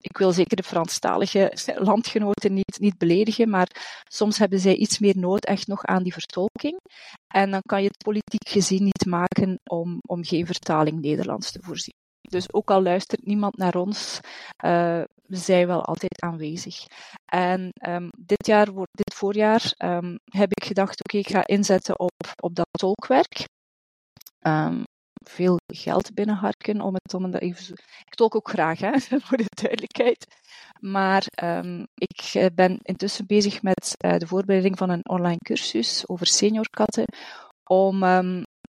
ik 0.00 0.18
wil 0.18 0.32
zeker 0.32 0.56
de 0.56 0.62
Franstalige 0.62 1.52
landgenoten 1.90 2.52
niet, 2.52 2.76
niet 2.78 2.98
beledigen, 2.98 3.50
maar 3.50 4.02
soms 4.08 4.38
hebben 4.38 4.58
zij 4.58 4.74
iets 4.74 4.98
meer 4.98 5.18
nood 5.18 5.44
echt 5.44 5.66
nog 5.66 5.84
aan 5.84 6.02
die 6.02 6.12
vertolking. 6.12 6.76
En 7.26 7.50
dan 7.50 7.60
kan 7.62 7.82
je 7.82 7.88
het 7.88 8.04
politiek 8.04 8.48
gezien 8.48 8.84
niet 8.84 9.06
maken 9.06 9.60
om, 9.64 9.98
om 10.06 10.24
geen 10.24 10.46
vertaling 10.46 11.00
Nederlands 11.00 11.52
te 11.52 11.58
voorzien. 11.62 11.94
Dus 12.20 12.52
ook 12.52 12.70
al 12.70 12.82
luistert 12.82 13.26
niemand 13.26 13.56
naar 13.56 13.74
ons, 13.74 14.20
uh, 14.64 15.02
we 15.30 15.36
zijn 15.36 15.66
wel 15.66 15.84
altijd 15.84 16.22
aanwezig. 16.22 16.86
En 17.24 17.72
um, 17.88 18.08
dit 18.18 18.46
jaar, 18.46 18.66
dit 18.90 19.14
voorjaar, 19.14 19.74
um, 19.84 20.18
heb 20.24 20.50
ik 20.50 20.64
gedacht, 20.64 21.04
oké, 21.04 21.16
ik 21.16 21.28
ga 21.28 21.46
inzetten 21.46 21.98
op, 21.98 22.32
op 22.42 22.54
dat 22.54 22.68
tolkwerk. 22.70 23.44
Um, 24.46 24.82
veel 25.24 25.56
geld 25.74 26.14
binnenharken 26.14 26.80
om 26.80 26.94
het 26.94 27.14
om 27.14 27.34
even. 27.34 27.72
Ik 28.04 28.14
tolk 28.14 28.34
ook 28.34 28.48
graag, 28.48 28.80
hè, 28.80 28.90
voor 29.26 29.36
de 29.36 29.44
duidelijkheid. 29.62 30.36
Maar 30.80 31.26
ik 31.94 32.30
eh, 32.32 32.46
ben 32.54 32.78
intussen 32.82 33.26
bezig 33.26 33.62
met 33.62 33.94
uh, 34.04 34.16
de 34.16 34.26
voorbereiding 34.26 34.78
van 34.78 34.90
een 34.90 35.08
online 35.08 35.38
cursus 35.44 36.08
over 36.08 36.26
seniorkatten. 36.26 37.04
Om 37.64 38.02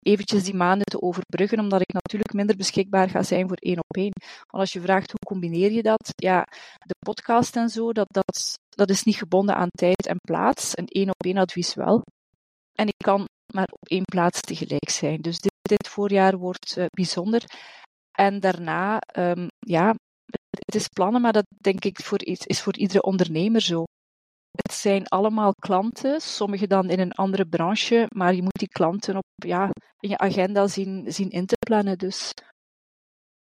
eventjes 0.02 0.44
die 0.44 0.54
maanden 0.54 0.86
te 0.86 1.02
overbruggen, 1.02 1.60
omdat 1.60 1.82
ik 1.82 1.94
natuurlijk 1.94 2.34
minder 2.34 2.56
beschikbaar 2.56 3.10
ga 3.10 3.24
zijn 3.24 3.48
voor 3.48 3.58
één 3.58 3.78
op 3.78 3.96
één. 3.96 4.14
Want 4.38 4.64
als 4.64 4.74
je 4.74 4.82
vraagt 4.82 5.12
hoe 5.12 5.20
combineer 5.20 5.72
je 5.72 5.82
dat, 5.82 6.12
ja, 6.16 6.48
de 6.86 6.96
podcast 7.00 7.56
en 7.56 7.70
zo, 7.70 7.92
dat, 7.92 8.08
dat, 8.10 8.58
dat 8.70 8.90
is 8.90 9.04
niet 9.04 9.16
gebonden 9.16 9.56
aan 9.56 9.70
tijd 9.72 10.08
en 10.08 10.18
plaats. 10.22 10.78
Een 10.78 10.88
één 10.88 11.10
op 11.10 11.24
één 11.26 11.38
advies 11.38 11.74
wel. 11.74 12.02
En 12.74 12.88
ik 12.88 12.98
kan 12.98 13.26
maar 13.54 13.68
op 13.72 13.88
één 13.88 14.04
plaats 14.04 14.42
tegelijk 14.42 14.90
zijn. 14.90 15.22
Dus 15.22 15.40
dit, 15.40 15.88
voorjaar 15.88 16.38
wordt 16.38 16.78
uh, 16.78 16.86
bijzonder. 16.90 17.44
En 18.12 18.40
daarna, 18.40 19.02
um, 19.18 19.48
ja, 19.60 19.96
het 20.50 20.76
is 20.76 20.88
plannen, 20.88 21.22
maar 21.22 21.34
dat 21.34 21.46
denk 21.62 21.86
ik 21.86 22.02
voor, 22.04 22.20
is 22.24 22.62
voor 22.62 22.78
iedere 22.78 23.02
ondernemer 23.02 23.62
zo. 23.62 23.84
Het 24.52 24.74
zijn 24.74 25.08
allemaal 25.08 25.54
klanten, 25.54 26.22
sommige 26.22 26.68
dan 26.68 26.90
in 26.90 27.00
een 27.00 27.12
andere 27.12 27.46
branche, 27.46 28.06
maar 28.10 28.34
je 28.34 28.42
moet 28.42 28.60
die 28.60 28.68
klanten 28.68 29.16
op, 29.16 29.26
ja, 29.36 29.70
in 30.00 30.10
je 30.10 30.18
agenda 30.18 30.68
zien, 30.68 31.12
zien 31.12 31.30
in 31.30 31.46
te 31.46 31.58
plannen. 31.66 31.98
Dus. 31.98 32.34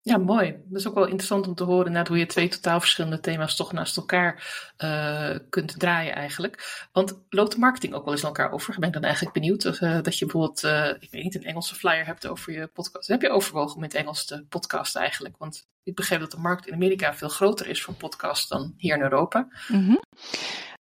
Ja, 0.01 0.17
mooi. 0.17 0.51
Dat 0.65 0.79
is 0.79 0.87
ook 0.87 0.93
wel 0.93 1.05
interessant 1.05 1.47
om 1.47 1.55
te 1.55 1.63
horen 1.63 1.91
net 1.91 2.07
hoe 2.07 2.17
je 2.17 2.25
twee 2.25 2.47
totaal 2.47 2.79
verschillende 2.79 3.19
thema's 3.19 3.55
toch 3.55 3.71
naast 3.71 3.97
elkaar 3.97 4.43
uh, 4.77 5.37
kunt 5.49 5.79
draaien 5.79 6.15
eigenlijk. 6.15 6.87
Want 6.91 7.23
loopt 7.29 7.51
de 7.51 7.59
marketing 7.59 7.93
ook 7.93 8.03
wel 8.03 8.13
eens 8.13 8.21
naar 8.21 8.31
elkaar 8.31 8.51
over? 8.51 8.79
Ben 8.79 8.87
ik 8.87 8.93
dan 8.93 9.03
eigenlijk 9.03 9.33
benieuwd 9.33 9.65
of, 9.65 9.81
uh, 9.81 10.01
dat 10.01 10.17
je 10.17 10.25
bijvoorbeeld, 10.25 10.63
uh, 10.63 10.89
ik 10.99 11.11
weet 11.11 11.23
niet, 11.23 11.35
een 11.35 11.43
Engelse 11.43 11.75
flyer 11.75 12.05
hebt 12.05 12.27
over 12.27 12.53
je 12.53 12.67
podcast. 12.67 13.07
Heb 13.07 13.21
je 13.21 13.29
overwogen 13.29 13.75
om 13.75 13.83
in 13.83 13.89
het 13.89 13.97
Engels 13.97 14.25
te 14.25 14.45
podcasten 14.49 15.01
eigenlijk? 15.01 15.37
Want 15.37 15.67
ik 15.83 15.95
begrijp 15.95 16.21
dat 16.21 16.31
de 16.31 16.37
markt 16.37 16.67
in 16.67 16.73
Amerika 16.73 17.13
veel 17.13 17.29
groter 17.29 17.67
is 17.67 17.83
voor 17.83 17.93
podcasts 17.93 18.47
dan 18.47 18.73
hier 18.77 18.95
in 18.95 19.01
Europa. 19.01 19.47
Mm 19.67 19.85
-hmm. 19.85 20.01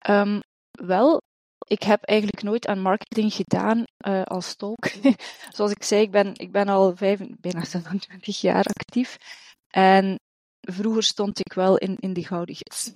Um, 0.09 0.41
wel, 0.71 1.21
ik 1.67 1.83
heb 1.83 2.03
eigenlijk 2.03 2.43
nooit 2.43 2.67
aan 2.67 2.81
marketing 2.81 3.33
gedaan 3.33 3.83
uh, 4.07 4.21
als 4.23 4.55
tolk. 4.55 4.89
Zoals 5.55 5.71
ik 5.71 5.83
zei, 5.83 6.01
ik 6.01 6.11
ben, 6.11 6.35
ik 6.35 6.51
ben 6.51 6.67
al 6.67 6.93
bijna 7.39 7.65
27 7.65 8.41
jaar 8.41 8.65
actief. 8.65 9.17
En 9.67 10.19
vroeger 10.61 11.03
stond 11.03 11.39
ik 11.39 11.53
wel 11.53 11.77
in, 11.77 11.97
in 11.99 12.13
die 12.13 12.27
gouden 12.27 12.55
gids. 12.55 12.91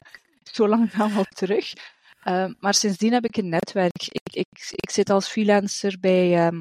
Zo 0.56 0.68
lang 0.68 0.90
gaan 0.90 1.12
al 1.12 1.24
terug. 1.24 1.72
Uh, 2.24 2.50
maar 2.58 2.74
sindsdien 2.74 3.12
heb 3.12 3.24
ik 3.24 3.36
een 3.36 3.48
netwerk. 3.48 4.06
Ik, 4.08 4.34
ik, 4.34 4.68
ik 4.70 4.90
zit 4.90 5.10
als 5.10 5.28
freelancer 5.28 5.96
bij, 6.00 6.46
um, 6.46 6.60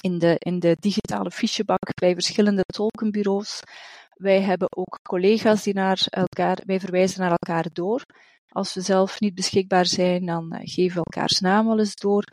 in, 0.00 0.18
de, 0.18 0.36
in 0.38 0.58
de 0.58 0.76
digitale 0.80 1.30
fichebak 1.30 1.94
bij 1.94 2.14
verschillende 2.14 2.64
tolkenbureaus. 2.64 3.60
Wij 4.14 4.40
hebben 4.40 4.76
ook 4.76 4.98
collega's 5.02 5.62
die 5.62 5.74
naar 5.74 6.06
elkaar, 6.08 6.58
wij 6.66 6.80
verwijzen 6.80 7.20
naar 7.20 7.30
elkaar 7.30 7.66
door. 7.72 8.04
Als 8.52 8.74
we 8.74 8.80
zelf 8.80 9.20
niet 9.20 9.34
beschikbaar 9.34 9.86
zijn, 9.86 10.26
dan 10.26 10.54
uh, 10.54 10.60
geven 10.62 10.96
we 10.96 11.04
elkaars 11.04 11.40
naam 11.40 11.66
wel 11.66 11.78
eens 11.78 11.94
door. 11.94 12.24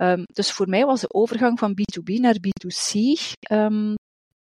Um, 0.00 0.22
dus 0.32 0.52
voor 0.52 0.68
mij 0.68 0.84
was 0.84 1.00
de 1.00 1.12
overgang 1.12 1.58
van 1.58 1.72
B2B 1.72 2.20
naar 2.20 2.36
B2C 2.36 2.92
um, 2.94 3.16
ehm, 3.40 3.94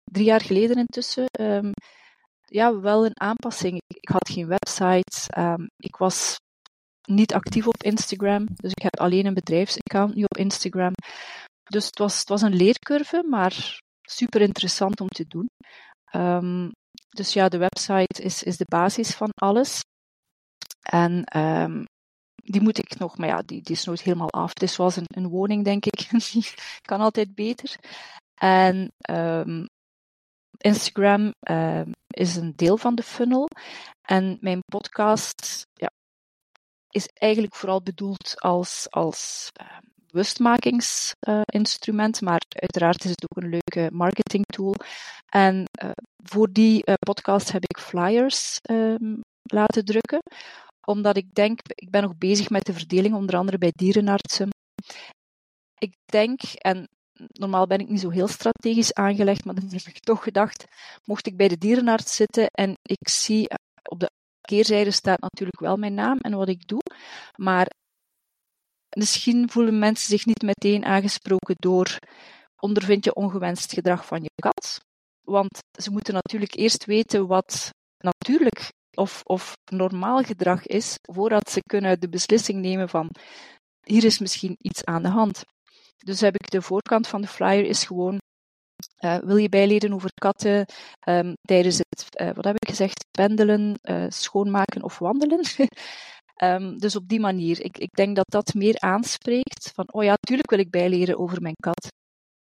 drie 0.05 0.25
jaar 0.25 0.41
geleden 0.41 0.77
intussen 0.77 1.27
um, 1.41 1.73
ja, 2.45 2.81
wel 2.81 3.05
een 3.05 3.21
aanpassing. 3.21 3.75
Ik, 3.87 3.97
ik 3.97 4.09
had 4.09 4.29
geen 4.29 4.47
website, 4.47 5.31
ik 5.77 5.97
was 5.97 6.37
niet 7.09 7.35
actief 7.35 7.67
op 7.67 7.83
Instagram, 7.83 8.47
dus 8.55 8.71
ik 8.71 8.83
heb 8.83 8.99
alleen 8.99 9.27
een 9.27 9.35
bedrijfsaccount 9.35 10.15
nu 10.15 10.23
op 10.23 10.37
Instagram. 10.37 10.93
Dus 11.63 11.87
het 11.87 11.99
was, 11.99 12.19
het 12.19 12.29
was 12.29 12.43
een 12.43 12.57
leercurve, 12.57 13.25
maar 13.29 13.81
super 14.03 14.41
interessant 14.41 15.01
om 15.01 15.09
te 15.09 15.25
doen. 15.29 15.47
dus 17.09 17.33
ja, 17.33 17.49
de 17.49 17.59
website 17.59 18.23
is, 18.23 18.43
is 18.43 18.57
de 18.57 18.67
basis 18.69 19.15
van 19.15 19.31
alles. 19.35 19.81
En 20.81 21.39
um, 21.39 21.85
die 22.35 22.61
moet 22.61 22.79
ik 22.79 22.99
nog, 22.99 23.19
maar 23.19 23.29
ja, 23.29 23.43
die, 23.43 23.63
die 23.63 23.77
is 23.77 23.85
nooit 23.85 24.03
helemaal 24.03 24.31
af. 24.31 24.49
Het 24.49 24.63
is 24.63 24.73
zoals 24.73 24.97
een, 24.97 25.07
een 25.09 25.29
woning, 25.29 25.65
denk 25.65 25.87
ik. 25.87 26.09
die 26.33 26.47
kan 26.81 27.01
altijd 27.01 27.35
beter. 27.35 27.77
En 28.35 28.93
um, 29.11 29.69
Instagram 30.59 31.35
um, 31.51 31.91
is 32.07 32.37
een 32.37 32.53
deel 32.57 32.77
van 32.77 32.95
de 32.95 33.03
funnel. 33.03 33.49
En 34.03 34.39
mijn 34.41 34.61
podcast 34.65 35.67
ja, 35.73 35.91
is 36.91 37.07
eigenlijk 37.07 37.55
vooral 37.55 37.83
bedoeld 37.83 38.41
als, 38.41 38.87
als 38.91 39.51
bewustmakingsinstrument, 40.07 42.21
maar 42.21 42.43
uiteraard 42.49 43.05
is 43.05 43.11
het 43.11 43.25
ook 43.25 43.37
een 43.43 43.49
leuke 43.49 43.89
marketing 43.93 44.47
tool. 44.47 44.75
En 45.27 45.65
uh, 45.85 45.91
voor 46.17 46.53
die 46.53 46.83
uh, 46.85 46.95
podcast 46.99 47.53
heb 47.53 47.65
ik 47.65 47.79
flyers 47.79 48.59
laten 49.43 49.85
drukken 49.85 50.21
omdat 50.87 51.17
ik 51.17 51.35
denk, 51.35 51.61
ik 51.75 51.91
ben 51.91 52.03
nog 52.03 52.19
bezig 52.19 52.51
met 52.51 52.65
de 52.65 52.73
verdeling, 52.73 53.15
onder 53.15 53.37
andere 53.37 53.59
bij 53.59 53.73
dierenartsen. 53.75 54.49
Ik 55.79 55.95
denk, 56.05 56.41
en 56.43 56.89
normaal 57.33 57.67
ben 57.67 57.79
ik 57.79 57.89
niet 57.89 58.01
zo 58.01 58.11
heel 58.11 58.29
strategisch 58.29 58.95
aangelegd, 58.95 59.45
maar 59.45 59.55
dan 59.55 59.69
heb 59.69 59.87
ik 59.87 60.01
toch 60.01 60.23
gedacht, 60.23 60.65
mocht 61.05 61.27
ik 61.27 61.37
bij 61.37 61.49
de 61.49 61.59
dierenarts 61.59 62.17
zitten 62.17 62.47
en 62.47 62.75
ik 62.83 63.09
zie 63.09 63.49
op 63.83 64.01
de 64.01 64.11
keerzijde 64.41 64.91
staat 64.91 65.21
natuurlijk 65.21 65.61
wel 65.61 65.77
mijn 65.77 65.95
naam 65.95 66.19
en 66.19 66.37
wat 66.37 66.49
ik 66.49 66.67
doe, 66.67 66.83
maar 67.37 67.71
misschien 68.97 69.51
voelen 69.51 69.79
mensen 69.79 70.09
zich 70.09 70.27
niet 70.27 70.43
meteen 70.43 70.85
aangesproken 70.85 71.55
door 71.59 71.99
ondervind 72.57 73.05
je 73.05 73.15
ongewenst 73.15 73.73
gedrag 73.73 74.07
van 74.07 74.23
je 74.23 74.31
kat. 74.35 74.81
Want 75.21 75.59
ze 75.81 75.91
moeten 75.91 76.15
natuurlijk 76.15 76.55
eerst 76.55 76.85
weten 76.85 77.27
wat 77.27 77.71
natuurlijk 77.99 78.73
of, 78.97 79.21
of 79.23 79.57
normaal 79.71 80.23
gedrag 80.23 80.67
is, 80.67 80.99
voordat 81.03 81.51
ze 81.51 81.61
kunnen 81.63 82.01
de 82.01 82.09
beslissing 82.09 82.61
nemen 82.61 82.89
van 82.89 83.11
hier 83.83 84.05
is 84.05 84.19
misschien 84.19 84.55
iets 84.59 84.85
aan 84.85 85.03
de 85.03 85.09
hand. 85.09 85.45
Dus 85.97 86.21
heb 86.21 86.35
ik 86.35 86.51
de 86.51 86.63
voorkant 86.63 87.09
van 87.09 87.21
de 87.21 87.27
flyer 87.27 87.65
is 87.65 87.85
gewoon 87.85 88.21
uh, 89.01 89.19
wil 89.19 89.37
je 89.37 89.49
bijleren 89.49 89.93
over 89.93 90.11
katten 90.15 90.67
um, 91.09 91.35
tijdens 91.43 91.79
het, 91.79 92.21
uh, 92.21 92.31
wat 92.35 92.45
heb 92.45 92.55
ik 92.55 92.69
gezegd, 92.69 93.07
pendelen, 93.11 93.79
uh, 93.83 94.05
schoonmaken 94.09 94.83
of 94.83 94.99
wandelen? 94.99 95.45
um, 96.43 96.79
dus 96.85 96.97
op 96.97 97.09
die 97.09 97.21
manier. 97.21 97.61
Ik, 97.65 97.79
ik 97.79 97.91
denk 97.91 98.17
dat 98.17 98.27
dat 98.29 98.55
meer 98.55 98.79
aanspreekt 98.79 99.71
van, 99.75 99.93
oh 99.93 100.03
ja, 100.03 100.11
natuurlijk 100.11 100.51
wil 100.51 100.59
ik 100.59 100.71
bijleren 100.71 101.19
over 101.19 101.43
mijn 101.43 101.57
kat. 101.61 101.89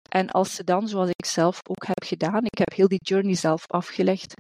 En 0.09 0.29
als 0.31 0.55
ze 0.55 0.65
dan, 0.65 0.89
zoals 0.89 1.09
ik 1.09 1.25
zelf 1.25 1.61
ook 1.69 1.87
heb 1.87 2.03
gedaan, 2.05 2.45
ik 2.45 2.59
heb 2.59 2.73
heel 2.73 2.89
die 2.89 3.03
journey 3.03 3.35
zelf 3.35 3.67
afgelegd, 3.67 4.35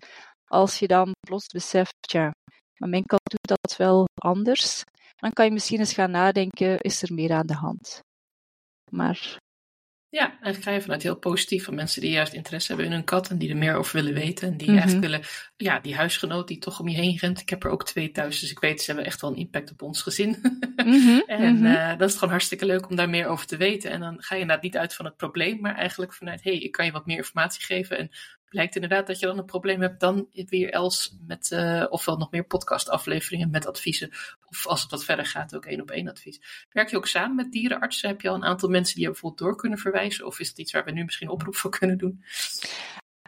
als 0.49 0.79
je 0.79 0.87
dan 0.87 1.13
plots 1.21 1.47
beseft, 1.47 1.95
tja, 2.01 2.33
Maar 2.79 2.89
mijn 2.89 3.07
kat 3.07 3.21
doet 3.25 3.59
dat 3.61 3.77
wel 3.77 4.09
anders. 4.15 4.83
Dan 5.17 5.33
kan 5.33 5.45
je 5.45 5.53
misschien 5.53 5.79
eens 5.79 5.93
gaan 5.93 6.11
nadenken, 6.11 6.81
is 6.81 7.03
er 7.03 7.15
meer 7.15 7.33
aan 7.33 7.47
de 7.47 7.55
hand? 7.55 8.01
Maar 8.91 9.39
ja, 10.11 10.29
eigenlijk 10.31 10.63
ga 10.63 10.71
je 10.71 10.81
vanuit 10.81 11.03
heel 11.03 11.19
positief 11.19 11.65
van 11.65 11.75
mensen 11.75 12.01
die 12.01 12.11
juist 12.11 12.33
interesse 12.33 12.69
hebben 12.69 12.87
in 12.87 12.93
hun 12.93 13.05
kat 13.05 13.31
en 13.31 13.39
die 13.39 13.51
er 13.51 13.57
meer 13.57 13.75
over 13.75 13.95
willen 13.95 14.15
weten. 14.15 14.49
En 14.49 14.57
die 14.57 14.69
Mhm. 14.69 14.77
eigenlijk 14.79 15.07
willen, 15.07 15.27
ja, 15.57 15.81
die 15.81 15.95
huisgenoot 15.95 16.49
die 16.49 16.59
toch 16.59 16.81
om 16.81 16.89
je 16.89 16.97
heen 16.97 17.17
rent. 17.19 17.41
Ik 17.41 17.49
heb 17.49 17.65
er 17.65 17.71
ook 17.71 17.85
twee 17.85 18.11
thuis, 18.11 18.41
dus 18.41 18.51
ik 18.51 18.59
weet, 18.59 18.81
ze 18.81 18.87
hebben 18.87 19.05
echt 19.05 19.21
wel 19.21 19.31
een 19.31 19.37
impact 19.37 19.71
op 19.71 19.83
ons 19.83 20.03
gezin. 20.03 20.37
Mhm, 20.85 21.21
en 21.27 21.57
mhm. 21.57 21.67
eh, 21.67 21.99
dan 21.99 22.09
is 22.09 22.15
gewoon 22.15 22.31
hartstikke 22.31 22.67
leuk 22.67 22.89
om 22.89 22.97
daar 22.97 23.09
meer 23.09 23.27
over 23.27 23.47
te 23.47 23.57
weten. 23.57 23.91
En 23.91 24.01
dan 24.01 24.23
ga 24.23 24.35
je 24.35 24.41
inderdaad 24.41 24.65
niet 24.65 24.77
uit 24.77 24.95
van 24.95 25.05
het 25.05 25.17
probleem, 25.17 25.61
maar 25.61 25.75
eigenlijk 25.75 26.15
vanuit, 26.15 26.43
hé, 26.43 26.51
hey, 26.51 26.61
ik 26.61 26.73
kan 26.73 26.85
je 26.85 26.93
wat 26.93 27.07
meer 27.07 27.17
informatie 27.17 27.65
geven. 27.65 27.99
En 27.99 28.11
blijkt 28.49 28.75
inderdaad 28.75 29.07
dat 29.07 29.19
je 29.19 29.27
dan 29.27 29.39
een 29.39 29.45
probleem 29.45 29.81
hebt, 29.81 30.01
dan 30.01 30.29
weer 30.33 30.71
Els 30.71 31.17
met, 31.27 31.53
eh, 31.53 31.85
ofwel 31.89 32.17
nog 32.17 32.31
meer 32.31 32.45
podcastafleveringen 32.45 33.51
met 33.51 33.67
adviezen. 33.67 34.11
Of 34.47 34.67
als 34.67 34.83
het 34.83 34.91
wat 34.91 35.05
verder 35.05 35.27
gaat, 35.27 35.55
ook 35.55 35.67
één 35.67 35.81
op 35.81 35.91
één 35.91 36.09
advies. 36.09 36.67
Werk 36.73 36.91
je 36.91 36.97
ook 36.97 37.07
samen 37.07 37.37
met 37.37 37.53
dierenartsen? 37.53 38.09
Heb 38.09 38.21
je 38.21 38.29
al 38.29 38.35
een 38.35 38.45
aantal 38.45 38.69
mensen 38.69 38.95
die 38.95 39.05
je 39.05 39.11
bijvoorbeeld 39.11 39.41
door 39.41 39.57
kunnen 39.57 39.79
verwijzen? 39.79 40.27
Of 40.27 40.41
is 40.41 40.49
het 40.49 40.59
iets 40.59 40.73
waar 40.73 40.85
we 40.85 40.91
nu 40.91 41.05
misschien 41.05 41.29
oproep 41.29 41.57
voor 41.57 41.71
kunnen 41.71 41.99
doen? 41.99 42.25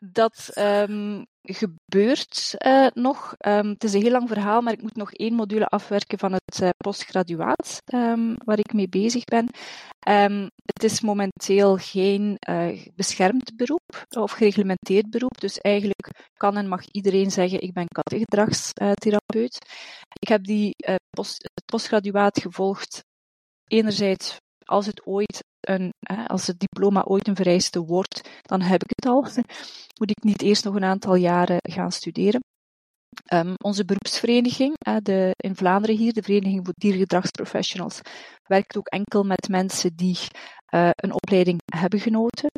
Dat 0.05 0.51
ehm, 0.55 1.23
gebeurt 1.43 2.55
eh, 2.57 2.87
nog. 2.95 3.35
Ehm, 3.39 3.69
het 3.69 3.85
is 3.85 3.93
een 3.93 4.03
heel 4.03 4.11
lang 4.11 4.29
verhaal, 4.29 4.61
maar 4.61 4.73
ik 4.73 4.83
moet 4.83 4.97
nog 4.97 5.13
één 5.13 5.35
module 5.35 5.67
afwerken 5.67 6.19
van 6.19 6.33
het 6.33 6.61
eh, 6.61 6.69
postgraduaat 6.77 7.83
ehm, 7.85 8.35
waar 8.45 8.59
ik 8.59 8.73
mee 8.73 8.89
bezig 8.89 9.25
ben. 9.25 9.49
Het 10.65 10.83
is 10.85 11.01
momenteel 11.01 11.77
geen 11.77 12.37
eh, 12.39 12.87
beschermd 12.95 13.57
beroep 13.57 14.07
of 14.09 14.33
gereglementeerd 14.33 15.11
beroep, 15.11 15.41
dus 15.41 15.59
eigenlijk 15.59 16.31
kan 16.37 16.57
en 16.57 16.69
mag 16.69 16.83
iedereen 16.91 17.31
zeggen 17.31 17.61
ik 17.61 17.73
ben 17.73 17.89
kattengedragstherapeut. 17.89 19.59
ik 20.21 20.29
heb 20.29 20.45
die, 20.45 20.75
het 20.77 21.65
postgraduaat 21.67 22.41
gevolgd 22.41 23.05
enerzijds 23.67 24.37
als 24.65 24.87
het 24.87 25.07
ooit 25.07 25.45
als 26.27 26.47
het 26.47 26.59
diploma 26.59 27.03
ooit 27.03 27.29
een 27.29 27.37
vereiste 27.37 27.81
wordt, 27.81 28.29
dan 28.43 28.61
heb 28.61 28.83
ik 28.83 28.91
het 28.95 29.07
al. 29.07 29.23
Moet 29.99 30.11
ik 30.11 30.23
niet 30.23 30.43
eerst 30.43 30.65
nog 30.65 30.75
een 30.75 30.85
aantal 30.85 31.15
jaren 31.15 31.59
gaan 31.61 31.93
studeren. 31.93 32.41
Ehm, 33.25 33.55
onze 33.63 33.85
beroepsvereniging, 33.85 34.75
de, 35.03 35.35
in 35.37 35.57
Vlaanderen 35.57 35.97
hier, 35.97 36.13
de 36.13 36.23
Vereniging 36.23 36.65
voor 36.65 36.75
Diergedragsprofessionals, 36.77 38.01
werkt 38.47 38.77
ook 38.77 38.87
enkel 38.87 39.25
met 39.25 39.49
mensen 39.49 39.97
die 39.97 40.19
eh, 40.67 40.91
een 40.95 41.13
opleiding 41.13 41.59
hebben 41.73 42.01
genoten. 42.01 42.51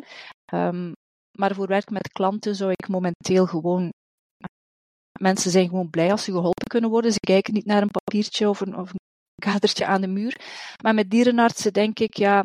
Ehm, 0.45 0.91
maar 1.37 1.55
voor 1.55 1.67
werk 1.67 1.89
met 1.89 2.11
klanten 2.11 2.55
zou 2.55 2.71
ik 2.71 2.87
momenteel 2.87 3.45
gewoon. 3.45 3.89
Mensen 5.19 5.51
zijn 5.51 5.69
gewoon 5.69 5.89
blij 5.89 6.11
als 6.11 6.23
ze 6.23 6.31
geholpen 6.31 6.67
kunnen 6.67 6.89
worden. 6.89 7.11
Ze 7.11 7.19
kijken 7.19 7.53
niet 7.53 7.65
naar 7.65 7.81
een 7.81 7.91
papiertje 7.91 8.49
of 8.49 8.59
een, 8.59 8.77
of 8.77 8.89
een 8.89 8.99
kadertje 9.41 9.85
aan 9.85 10.01
de 10.01 10.07
muur. 10.07 10.41
Maar 10.81 10.93
met 10.93 11.09
dierenartsen 11.09 11.73
denk 11.73 11.99
ik, 11.99 12.17
ja, 12.17 12.43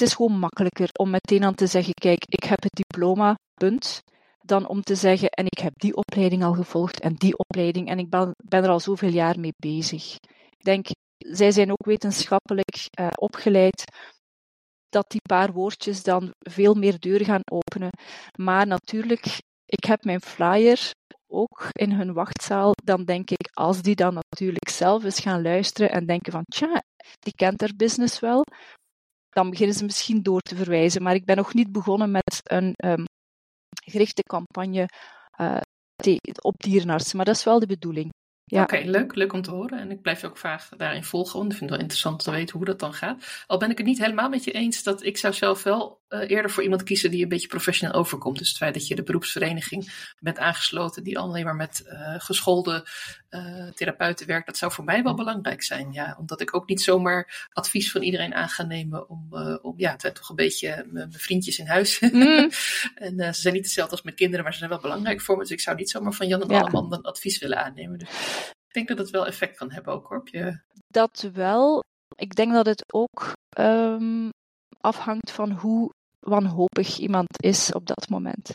het 0.00 0.08
is 0.08 0.14
gewoon 0.14 0.38
makkelijker 0.38 0.88
om 0.92 1.10
meteen 1.10 1.44
aan 1.44 1.54
te 1.54 1.66
zeggen, 1.66 1.94
kijk, 1.94 2.24
ik 2.24 2.44
heb 2.44 2.62
het 2.62 2.74
diploma, 2.74 3.34
punt, 3.54 4.02
dan 4.38 4.68
om 4.68 4.82
te 4.82 4.94
zeggen, 4.94 5.28
en 5.28 5.44
ik 5.44 5.58
heb 5.58 5.72
die 5.76 5.96
opleiding 5.96 6.44
al 6.44 6.54
gevolgd 6.54 7.00
en 7.00 7.14
die 7.14 7.38
opleiding, 7.38 7.88
en 7.88 7.98
ik 7.98 8.10
ben, 8.10 8.30
ben 8.44 8.64
er 8.64 8.70
al 8.70 8.80
zoveel 8.80 9.08
jaar 9.08 9.40
mee 9.40 9.52
bezig. 9.56 10.14
Ik 10.50 10.64
denk, 10.64 10.86
zij 11.18 11.50
zijn 11.50 11.70
ook 11.70 11.84
wetenschappelijk 11.84 12.88
uh, 13.00 13.06
opgeleid, 13.18 13.84
dat 14.88 15.10
die 15.10 15.22
paar 15.28 15.52
woordjes 15.52 16.02
dan 16.02 16.30
veel 16.38 16.74
meer 16.74 16.98
deuren 16.98 17.26
gaan 17.26 17.50
openen. 17.52 17.90
Maar 18.36 18.66
natuurlijk, 18.66 19.40
ik 19.66 19.84
heb 19.84 20.04
mijn 20.04 20.20
flyer 20.20 20.90
ook 21.26 21.68
in 21.72 21.92
hun 21.92 22.12
wachtzaal, 22.12 22.72
dan 22.84 23.04
denk 23.04 23.30
ik, 23.30 23.50
als 23.52 23.82
die 23.82 23.94
dan 23.94 24.14
natuurlijk 24.14 24.68
zelf 24.68 25.04
eens 25.04 25.20
gaan 25.20 25.42
luisteren 25.42 25.90
en 25.90 26.06
denken 26.06 26.32
van, 26.32 26.44
tja, 26.44 26.82
die 27.18 27.34
kent 27.34 27.60
haar 27.60 27.74
business 27.76 28.20
wel, 28.20 28.44
dan 29.30 29.50
beginnen 29.50 29.76
ze 29.76 29.84
misschien 29.84 30.22
door 30.22 30.40
te 30.40 30.56
verwijzen. 30.56 31.02
Maar 31.02 31.14
ik 31.14 31.24
ben 31.24 31.36
nog 31.36 31.54
niet 31.54 31.72
begonnen 31.72 32.10
met 32.10 32.40
een 32.42 32.74
um, 32.84 33.04
gerichte 33.84 34.22
campagne 34.22 34.88
uh, 35.40 35.60
op 36.42 36.54
dierenartsen. 36.58 37.16
Maar 37.16 37.26
dat 37.26 37.36
is 37.36 37.44
wel 37.44 37.58
de 37.58 37.66
bedoeling. 37.66 38.10
Ja. 38.50 38.62
Oké, 38.62 38.74
okay, 38.74 38.86
leuk, 38.86 39.14
leuk 39.14 39.32
om 39.32 39.42
te 39.42 39.50
horen. 39.50 39.78
En 39.78 39.90
ik 39.90 40.02
blijf 40.02 40.20
je 40.20 40.26
ook 40.26 40.38
graag 40.38 40.68
daarin 40.76 41.04
volgen, 41.04 41.38
want 41.38 41.52
ik 41.52 41.58
vind 41.58 41.70
het 41.70 41.70
wel 41.70 41.88
interessant 41.88 42.24
te 42.24 42.30
weten 42.30 42.56
hoe 42.56 42.66
dat 42.66 42.78
dan 42.78 42.94
gaat. 42.94 43.44
Al 43.46 43.58
ben 43.58 43.70
ik 43.70 43.78
het 43.78 43.86
niet 43.86 43.98
helemaal 43.98 44.28
met 44.28 44.44
je 44.44 44.50
eens 44.50 44.82
dat 44.82 45.04
ik 45.04 45.18
zou 45.18 45.34
zelf 45.34 45.62
wel 45.62 46.00
uh, 46.08 46.30
eerder 46.30 46.50
voor 46.50 46.62
iemand 46.62 46.82
kiezen 46.82 47.10
die 47.10 47.22
een 47.22 47.28
beetje 47.28 47.48
professioneel 47.48 47.94
overkomt. 47.94 48.38
Dus 48.38 48.48
het 48.48 48.56
feit 48.56 48.74
dat 48.74 48.86
je 48.86 48.94
de 48.94 49.02
beroepsvereniging 49.02 50.12
bent 50.18 50.38
aangesloten, 50.38 51.04
die 51.04 51.18
alleen 51.18 51.44
maar 51.44 51.56
met 51.56 51.82
uh, 51.86 52.14
geschoolde 52.18 52.86
uh, 53.30 53.68
therapeuten 53.74 54.26
werkt, 54.26 54.46
dat 54.46 54.56
zou 54.56 54.72
voor 54.72 54.84
mij 54.84 55.02
wel 55.02 55.14
belangrijk 55.14 55.62
zijn. 55.62 55.92
Ja, 55.92 56.16
omdat 56.18 56.40
ik 56.40 56.54
ook 56.54 56.68
niet 56.68 56.82
zomaar 56.82 57.48
advies 57.52 57.90
van 57.90 58.02
iedereen 58.02 58.34
aan 58.34 58.48
ga 58.48 58.62
nemen 58.62 59.08
om, 59.08 59.28
om 59.62 59.74
ja, 59.76 59.90
het 59.90 60.00
zijn 60.00 60.12
toch 60.12 60.28
een 60.28 60.36
beetje 60.36 60.86
mijn 60.90 61.12
vriendjes 61.12 61.58
in 61.58 61.66
huis. 61.66 61.98
Mm. 62.10 62.50
en 62.94 63.34
ze 63.34 63.40
zijn 63.40 63.54
niet 63.54 63.64
hetzelfde 63.64 63.92
als 63.92 64.02
mijn 64.02 64.16
kinderen, 64.16 64.42
maar 64.42 64.52
ze 64.52 64.58
zijn 64.58 64.70
wel 64.70 64.80
belangrijk 64.80 65.20
voor 65.20 65.36
me. 65.36 65.42
Dus 65.42 65.50
ik 65.50 65.60
zou 65.60 65.76
niet 65.76 65.90
zomaar 65.90 66.12
van 66.12 66.28
Jan 66.28 66.42
en 66.42 66.48
ja. 66.48 66.60
Alleman 66.60 66.90
dan 66.90 67.02
advies 67.02 67.38
willen 67.38 67.64
aannemen. 67.64 67.98
Dus 67.98 68.08
ik 68.70 68.76
denk 68.76 68.88
dat 68.88 68.98
het 68.98 69.10
wel 69.10 69.26
effect 69.26 69.56
kan 69.56 69.72
hebben 69.72 69.92
ook 69.92 70.08
hoor. 70.08 70.18
Op 70.18 70.28
je... 70.28 70.60
Dat 70.88 71.30
wel. 71.32 71.82
Ik 72.16 72.34
denk 72.34 72.52
dat 72.52 72.66
het 72.66 72.84
ook 72.92 73.32
um, 73.58 74.28
afhangt 74.80 75.30
van 75.30 75.50
hoe 75.52 75.90
wanhopig 76.18 76.98
iemand 76.98 77.42
is 77.42 77.72
op 77.72 77.86
dat 77.86 78.08
moment. 78.08 78.50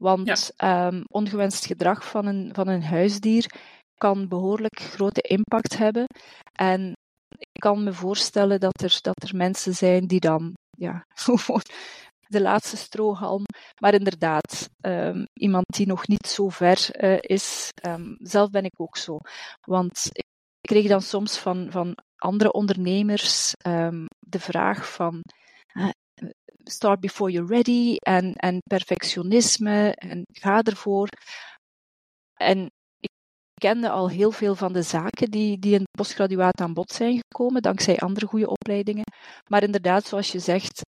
Want 0.00 0.52
ja. 0.56 0.86
um, 0.86 1.04
ongewenst 1.08 1.66
gedrag 1.66 2.08
van 2.08 2.26
een, 2.26 2.54
van 2.54 2.68
een 2.68 2.82
huisdier 2.82 3.54
kan 3.94 4.28
behoorlijk 4.28 4.80
grote 4.80 5.20
impact 5.20 5.76
hebben. 5.76 6.04
En 6.52 6.92
ik 7.38 7.60
kan 7.60 7.84
me 7.84 7.92
voorstellen 7.92 8.60
dat 8.60 8.82
er, 8.82 8.98
dat 9.00 9.22
er 9.22 9.36
mensen 9.36 9.74
zijn 9.74 10.06
die 10.06 10.20
dan 10.20 10.54
ja, 10.78 11.06
de 12.26 12.40
laatste 12.40 12.76
strohalm. 12.76 13.44
Maar 13.80 13.94
inderdaad, 13.94 14.68
um, 14.80 15.26
iemand 15.32 15.64
die 15.66 15.86
nog 15.86 16.06
niet 16.06 16.26
zo 16.26 16.48
ver 16.48 16.88
uh, 17.04 17.18
is, 17.20 17.70
um, 17.86 18.16
zelf 18.18 18.50
ben 18.50 18.64
ik 18.64 18.80
ook 18.80 18.96
zo. 18.96 19.18
Want 19.60 20.08
ik 20.12 20.24
kreeg 20.60 20.88
dan 20.88 21.02
soms 21.02 21.38
van, 21.38 21.70
van 21.70 21.94
andere 22.16 22.52
ondernemers 22.52 23.54
um, 23.66 24.06
de 24.18 24.40
vraag 24.40 24.92
van 24.92 25.20
uh, 25.74 25.88
start 26.64 27.00
before 27.00 27.30
you're 27.30 27.54
ready 27.54 27.96
en, 27.96 28.34
en 28.34 28.58
perfectionisme 28.64 29.94
en 29.94 30.22
ga 30.32 30.62
ervoor. 30.62 31.08
En 32.34 32.70
ik 33.00 33.10
kende 33.54 33.90
al 33.90 34.08
heel 34.08 34.30
veel 34.30 34.54
van 34.54 34.72
de 34.72 34.82
zaken 34.82 35.30
die, 35.30 35.58
die 35.58 35.74
in 35.74 35.86
postgraduaat 35.90 36.60
aan 36.60 36.74
bod 36.74 36.92
zijn 36.92 37.20
gekomen, 37.28 37.62
dankzij 37.62 37.96
andere 37.96 38.26
goede 38.26 38.48
opleidingen. 38.48 39.04
Maar 39.50 39.62
inderdaad, 39.62 40.04
zoals 40.04 40.32
je 40.32 40.38
zegt, 40.38 40.80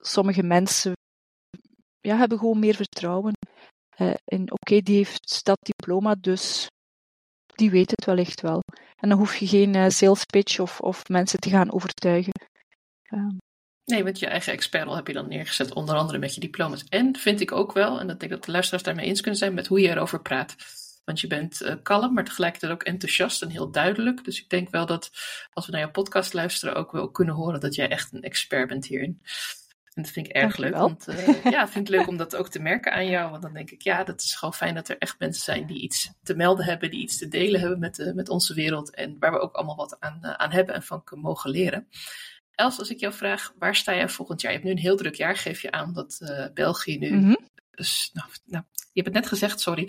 sommige 0.00 0.42
mensen 0.42 0.92
ja, 2.00 2.16
hebben 2.16 2.38
gewoon 2.38 2.58
meer 2.58 2.74
vertrouwen. 2.74 3.32
Uh, 3.96 4.14
en 4.24 4.42
oké, 4.42 4.52
okay, 4.52 4.80
die 4.80 4.96
heeft 4.96 5.44
dat 5.44 5.58
diploma, 5.60 6.14
dus 6.14 6.66
die 7.54 7.70
weet 7.70 7.90
het 7.90 8.04
wellicht 8.04 8.40
wel. 8.40 8.60
En 8.96 9.08
dan 9.08 9.18
hoef 9.18 9.36
je 9.36 9.46
geen 9.46 9.74
uh, 9.76 9.88
sales 9.88 10.24
pitch 10.24 10.58
of, 10.58 10.80
of 10.80 11.08
mensen 11.08 11.38
te 11.38 11.50
gaan 11.50 11.72
overtuigen. 11.72 12.32
Um. 13.12 13.38
Nee, 13.84 14.02
met 14.02 14.18
je 14.18 14.26
eigen 14.26 14.52
expertrol 14.52 14.96
heb 14.96 15.06
je 15.06 15.12
dan 15.12 15.28
neergezet, 15.28 15.74
onder 15.74 15.94
andere 15.94 16.18
met 16.18 16.34
je 16.34 16.40
diploma's. 16.40 16.84
En 16.84 17.16
vind 17.16 17.40
ik 17.40 17.52
ook 17.52 17.72
wel, 17.72 18.00
en 18.00 18.06
dat 18.06 18.20
denk 18.20 18.32
ik 18.32 18.38
dat 18.38 18.44
de 18.44 18.52
luisteraars 18.52 18.82
daarmee 18.82 19.06
eens 19.06 19.20
kunnen 19.20 19.40
zijn, 19.40 19.54
met 19.54 19.66
hoe 19.66 19.80
je 19.80 19.88
erover 19.88 20.22
praat. 20.22 20.56
Want 21.04 21.20
je 21.20 21.26
bent 21.26 21.62
uh, 21.62 21.74
kalm, 21.82 22.14
maar 22.14 22.24
tegelijkertijd 22.24 22.72
ook 22.72 22.82
enthousiast 22.82 23.42
en 23.42 23.48
heel 23.48 23.70
duidelijk. 23.70 24.24
Dus 24.24 24.40
ik 24.40 24.48
denk 24.48 24.70
wel 24.70 24.86
dat 24.86 25.10
als 25.50 25.66
we 25.66 25.72
naar 25.72 25.80
jouw 25.80 25.90
podcast 25.90 26.32
luisteren, 26.32 26.74
ook 26.74 26.92
wel 26.92 27.10
kunnen 27.10 27.34
horen 27.34 27.60
dat 27.60 27.74
jij 27.74 27.88
echt 27.88 28.12
een 28.12 28.22
expert 28.22 28.68
bent 28.68 28.86
hierin. 28.86 29.22
En 30.00 30.06
dat 30.06 30.14
vind 30.14 30.26
ik 30.26 30.32
erg 30.32 30.56
leuk. 30.56 30.74
Want 30.74 31.08
uh, 31.08 31.44
ja, 31.44 31.68
vind 31.68 31.88
ik 31.88 31.96
leuk 31.96 32.06
om 32.06 32.16
dat 32.16 32.36
ook 32.36 32.48
te 32.48 32.60
merken 32.60 32.92
aan 32.92 33.06
jou. 33.06 33.30
Want 33.30 33.42
dan 33.42 33.52
denk 33.52 33.70
ik, 33.70 33.82
ja, 33.82 34.04
dat 34.04 34.20
is 34.20 34.34
gewoon 34.34 34.54
fijn 34.54 34.74
dat 34.74 34.88
er 34.88 34.98
echt 34.98 35.18
mensen 35.18 35.42
zijn 35.42 35.66
die 35.66 35.80
iets 35.80 36.12
te 36.22 36.34
melden 36.34 36.64
hebben, 36.64 36.90
die 36.90 37.00
iets 37.00 37.18
te 37.18 37.28
delen 37.28 37.60
hebben 37.60 37.78
met, 37.78 37.98
uh, 37.98 38.12
met 38.12 38.28
onze 38.28 38.54
wereld. 38.54 38.94
En 38.94 39.16
waar 39.18 39.32
we 39.32 39.38
ook 39.38 39.54
allemaal 39.54 39.76
wat 39.76 39.96
aan, 40.00 40.18
uh, 40.22 40.30
aan 40.30 40.50
hebben 40.50 40.74
en 40.74 40.82
van 40.82 41.02
mogen 41.10 41.50
leren. 41.50 41.88
Els, 42.54 42.78
als 42.78 42.90
ik 42.90 43.00
jou 43.00 43.12
vraag, 43.12 43.52
waar 43.58 43.76
sta 43.76 43.94
jij 43.94 44.08
volgend 44.08 44.40
jaar? 44.40 44.52
Je 44.52 44.56
hebt 44.56 44.68
nu 44.68 44.76
een 44.76 44.82
heel 44.82 44.96
druk 44.96 45.14
jaar, 45.14 45.36
geef 45.36 45.62
je 45.62 45.70
aan 45.70 45.92
dat 45.92 46.32
België 46.54 46.98
nu. 46.98 47.10
Mhm. 47.10 47.34
Nou, 48.12 48.28
nou, 48.44 48.64
je 48.92 49.02
hebt 49.02 49.14
het 49.14 49.14
net 49.14 49.26
gezegd, 49.26 49.60
sorry. 49.60 49.88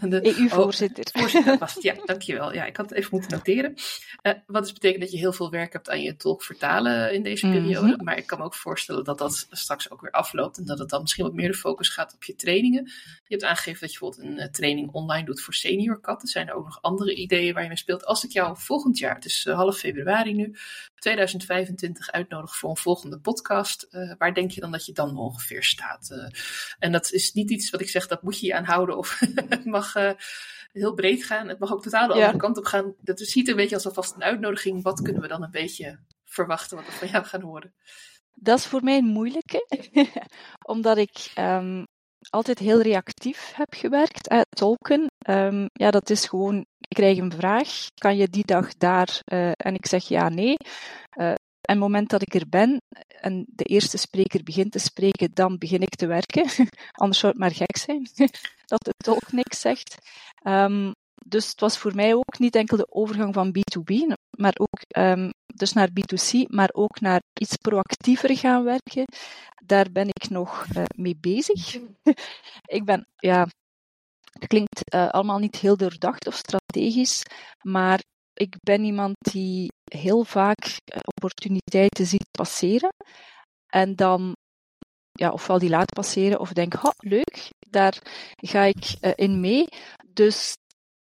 EU-voorzitter. 0.00 1.04
Oh, 1.12 1.20
voorzitter 1.20 1.58
was 1.58 1.74
het, 1.74 1.82
ja, 1.82 1.94
dankjewel. 2.04 2.52
Ja, 2.52 2.64
ik 2.64 2.76
had 2.76 2.88
het 2.88 2.98
even 2.98 3.10
moeten 3.12 3.30
noteren. 3.30 3.74
Uh, 4.22 4.32
wat 4.46 4.62
dus 4.62 4.72
betekent 4.72 5.02
dat 5.02 5.10
je 5.10 5.18
heel 5.18 5.32
veel 5.32 5.50
werk 5.50 5.72
hebt 5.72 5.90
aan 5.90 6.02
je 6.02 6.16
tolk 6.16 6.42
vertalen 6.42 7.14
in 7.14 7.22
deze 7.22 7.46
periode. 7.46 7.86
Mm-hmm. 7.86 8.04
Maar 8.04 8.16
ik 8.16 8.26
kan 8.26 8.38
me 8.38 8.44
ook 8.44 8.54
voorstellen 8.54 9.04
dat 9.04 9.18
dat 9.18 9.46
straks 9.50 9.90
ook 9.90 10.00
weer 10.00 10.10
afloopt. 10.10 10.58
En 10.58 10.64
dat 10.64 10.78
het 10.78 10.88
dan 10.88 11.00
misschien 11.00 11.24
wat 11.24 11.34
meer 11.34 11.50
de 11.50 11.54
focus 11.54 11.88
gaat 11.88 12.14
op 12.14 12.24
je 12.24 12.34
trainingen. 12.34 12.84
Je 12.84 13.36
hebt 13.36 13.44
aangegeven 13.44 13.80
dat 13.80 13.92
je 13.92 13.98
bijvoorbeeld 13.98 14.30
een 14.30 14.46
uh, 14.46 14.50
training 14.50 14.90
online 14.90 15.24
doet 15.24 15.40
voor 15.40 15.54
senior 15.54 16.00
katten. 16.00 16.28
Zijn 16.28 16.48
er 16.48 16.54
ook 16.54 16.64
nog 16.64 16.82
andere 16.82 17.14
ideeën 17.14 17.54
waar 17.54 17.62
je 17.62 17.68
mee 17.68 17.78
speelt? 17.78 18.04
Als 18.04 18.24
ik 18.24 18.30
jou 18.30 18.56
volgend 18.58 18.98
jaar, 18.98 19.14
het 19.14 19.24
is 19.24 19.44
uh, 19.48 19.54
half 19.54 19.78
februari 19.78 20.34
nu, 20.34 20.56
2025 21.02 22.10
uitnodig 22.10 22.56
voor 22.56 22.70
een 22.70 22.76
volgende 22.76 23.18
podcast, 23.18 23.86
uh, 23.90 24.14
waar 24.18 24.34
denk 24.34 24.50
je 24.50 24.60
dan 24.60 24.72
dat 24.72 24.86
je 24.86 24.92
dan 24.92 25.18
ongeveer 25.18 25.62
staat? 25.62 26.10
Uh, 26.12 26.28
en 26.78 26.92
dat 26.92 27.12
is 27.12 27.32
niet 27.32 27.50
iets 27.50 27.70
wat 27.70 27.80
ik 27.80 27.88
zeg, 27.88 28.06
dat 28.06 28.22
moet 28.22 28.40
je 28.40 28.46
je 28.46 28.54
aanhouden 28.54 28.96
of 28.96 29.18
het 29.48 29.64
mag 29.64 29.96
uh, 29.96 30.10
heel 30.72 30.94
breed 30.94 31.24
gaan. 31.24 31.48
Het 31.48 31.58
mag 31.58 31.72
ook 31.72 31.82
totaal 31.82 32.06
de 32.06 32.12
andere 32.12 32.36
kant 32.36 32.58
op 32.58 32.64
gaan. 32.64 32.94
Dat 33.00 33.20
ziet 33.20 33.48
een 33.48 33.56
beetje 33.56 33.74
als 33.74 33.86
alvast 33.86 34.14
een 34.14 34.22
uitnodiging. 34.22 34.82
Wat 34.82 35.02
kunnen 35.02 35.22
we 35.22 35.28
dan 35.28 35.42
een 35.42 35.50
beetje 35.50 35.98
verwachten 36.24 36.76
wat 36.76 36.86
we 36.86 36.92
van 36.92 37.08
jou 37.08 37.24
gaan 37.24 37.42
horen? 37.42 37.74
Dat 38.34 38.58
is 38.58 38.66
voor 38.66 38.82
mij 38.82 38.96
een 38.96 39.04
moeilijke, 39.04 39.66
omdat 40.74 40.96
ik 40.96 41.32
um, 41.38 41.86
altijd 42.30 42.58
heel 42.58 42.80
reactief 42.80 43.52
heb 43.54 43.74
gewerkt. 43.74 44.32
Uh, 44.32 44.40
tolken, 44.48 45.10
um, 45.28 45.68
ja, 45.72 45.90
dat 45.90 46.10
is 46.10 46.26
gewoon, 46.26 46.66
ik 46.80 46.96
krijg 46.96 47.18
een 47.18 47.32
vraag, 47.32 47.86
kan 47.94 48.16
je 48.16 48.28
die 48.28 48.46
dag 48.46 48.74
daar? 48.74 49.20
Uh, 49.32 49.50
en 49.56 49.74
ik 49.74 49.86
zeg 49.86 50.08
ja, 50.08 50.28
nee. 50.28 50.56
Uh, 51.20 51.34
en 51.60 51.78
moment 51.78 52.08
dat 52.08 52.22
ik 52.22 52.34
er 52.34 52.48
ben 52.48 52.82
en 53.20 53.46
de 53.48 53.64
eerste 53.64 53.98
spreker 53.98 54.42
begint 54.42 54.72
te 54.72 54.78
spreken, 54.78 55.30
dan 55.34 55.58
begin 55.58 55.80
ik 55.80 55.94
te 55.94 56.06
werken. 56.06 56.46
Anders 57.02 57.18
zou 57.18 57.32
het 57.32 57.40
maar 57.40 57.54
gek 57.54 57.76
zijn 57.76 58.08
dat 58.72 58.84
de 58.84 58.94
tolk 58.96 59.32
niks 59.32 59.60
zegt. 59.60 59.96
Um, 60.42 60.92
dus 61.26 61.48
het 61.48 61.60
was 61.60 61.78
voor 61.78 61.94
mij 61.94 62.14
ook 62.14 62.38
niet 62.38 62.56
enkel 62.56 62.76
de 62.76 62.92
overgang 62.92 63.34
van 63.34 63.56
B2B, 63.58 63.94
maar 64.30 64.54
ook 64.56 64.98
um, 64.98 65.30
dus 65.54 65.72
naar 65.72 65.88
B2C, 65.88 66.48
maar 66.48 66.70
ook 66.72 67.00
naar 67.00 67.22
iets 67.40 67.56
proactiever 67.56 68.36
gaan 68.36 68.64
werken. 68.64 69.04
Daar 69.64 69.90
ben 69.92 70.08
ik 70.08 70.28
nog 70.28 70.66
uh, 70.76 70.82
mee 70.96 71.16
bezig. 71.20 71.76
ik 72.76 72.84
ben, 72.84 73.06
ja, 73.16 73.48
het 74.32 74.46
klinkt 74.46 74.94
uh, 74.94 75.08
allemaal 75.08 75.38
niet 75.38 75.56
heel 75.56 75.76
doordacht 75.76 76.26
of 76.26 76.34
strategisch, 76.34 77.22
maar 77.62 78.02
ik 78.34 78.56
ben 78.60 78.84
iemand 78.84 79.14
die 79.18 79.72
heel 79.84 80.24
vaak 80.24 80.64
uh, 80.66 80.98
opportuniteiten 81.14 82.06
ziet 82.06 82.28
passeren 82.30 82.92
en 83.66 83.96
dan 83.96 84.36
ja, 85.12 85.30
ofwel 85.30 85.58
die 85.58 85.68
laat 85.68 85.94
passeren 85.94 86.40
of 86.40 86.52
denk, 86.52 86.72
ha, 86.72 86.92
leuk, 86.96 87.50
daar 87.68 87.98
ga 88.36 88.62
ik 88.62 88.96
in 89.14 89.40
mee. 89.40 89.66
Dus 90.08 90.54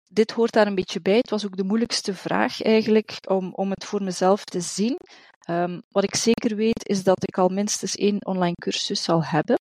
dit 0.09 0.31
hoort 0.31 0.51
daar 0.51 0.67
een 0.67 0.75
beetje 0.75 1.01
bij. 1.01 1.17
Het 1.17 1.29
was 1.29 1.45
ook 1.45 1.57
de 1.57 1.63
moeilijkste 1.63 2.13
vraag 2.13 2.61
eigenlijk 2.61 3.19
om, 3.27 3.53
om 3.53 3.69
het 3.69 3.85
voor 3.85 4.03
mezelf 4.03 4.43
te 4.43 4.61
zien. 4.61 4.97
Um, 5.49 5.81
wat 5.89 6.03
ik 6.03 6.15
zeker 6.15 6.55
weet 6.55 6.87
is 6.87 7.03
dat 7.03 7.23
ik 7.23 7.37
al 7.37 7.49
minstens 7.49 7.95
één 7.95 8.25
online 8.25 8.55
cursus 8.55 9.03
zal 9.03 9.23
hebben. 9.23 9.59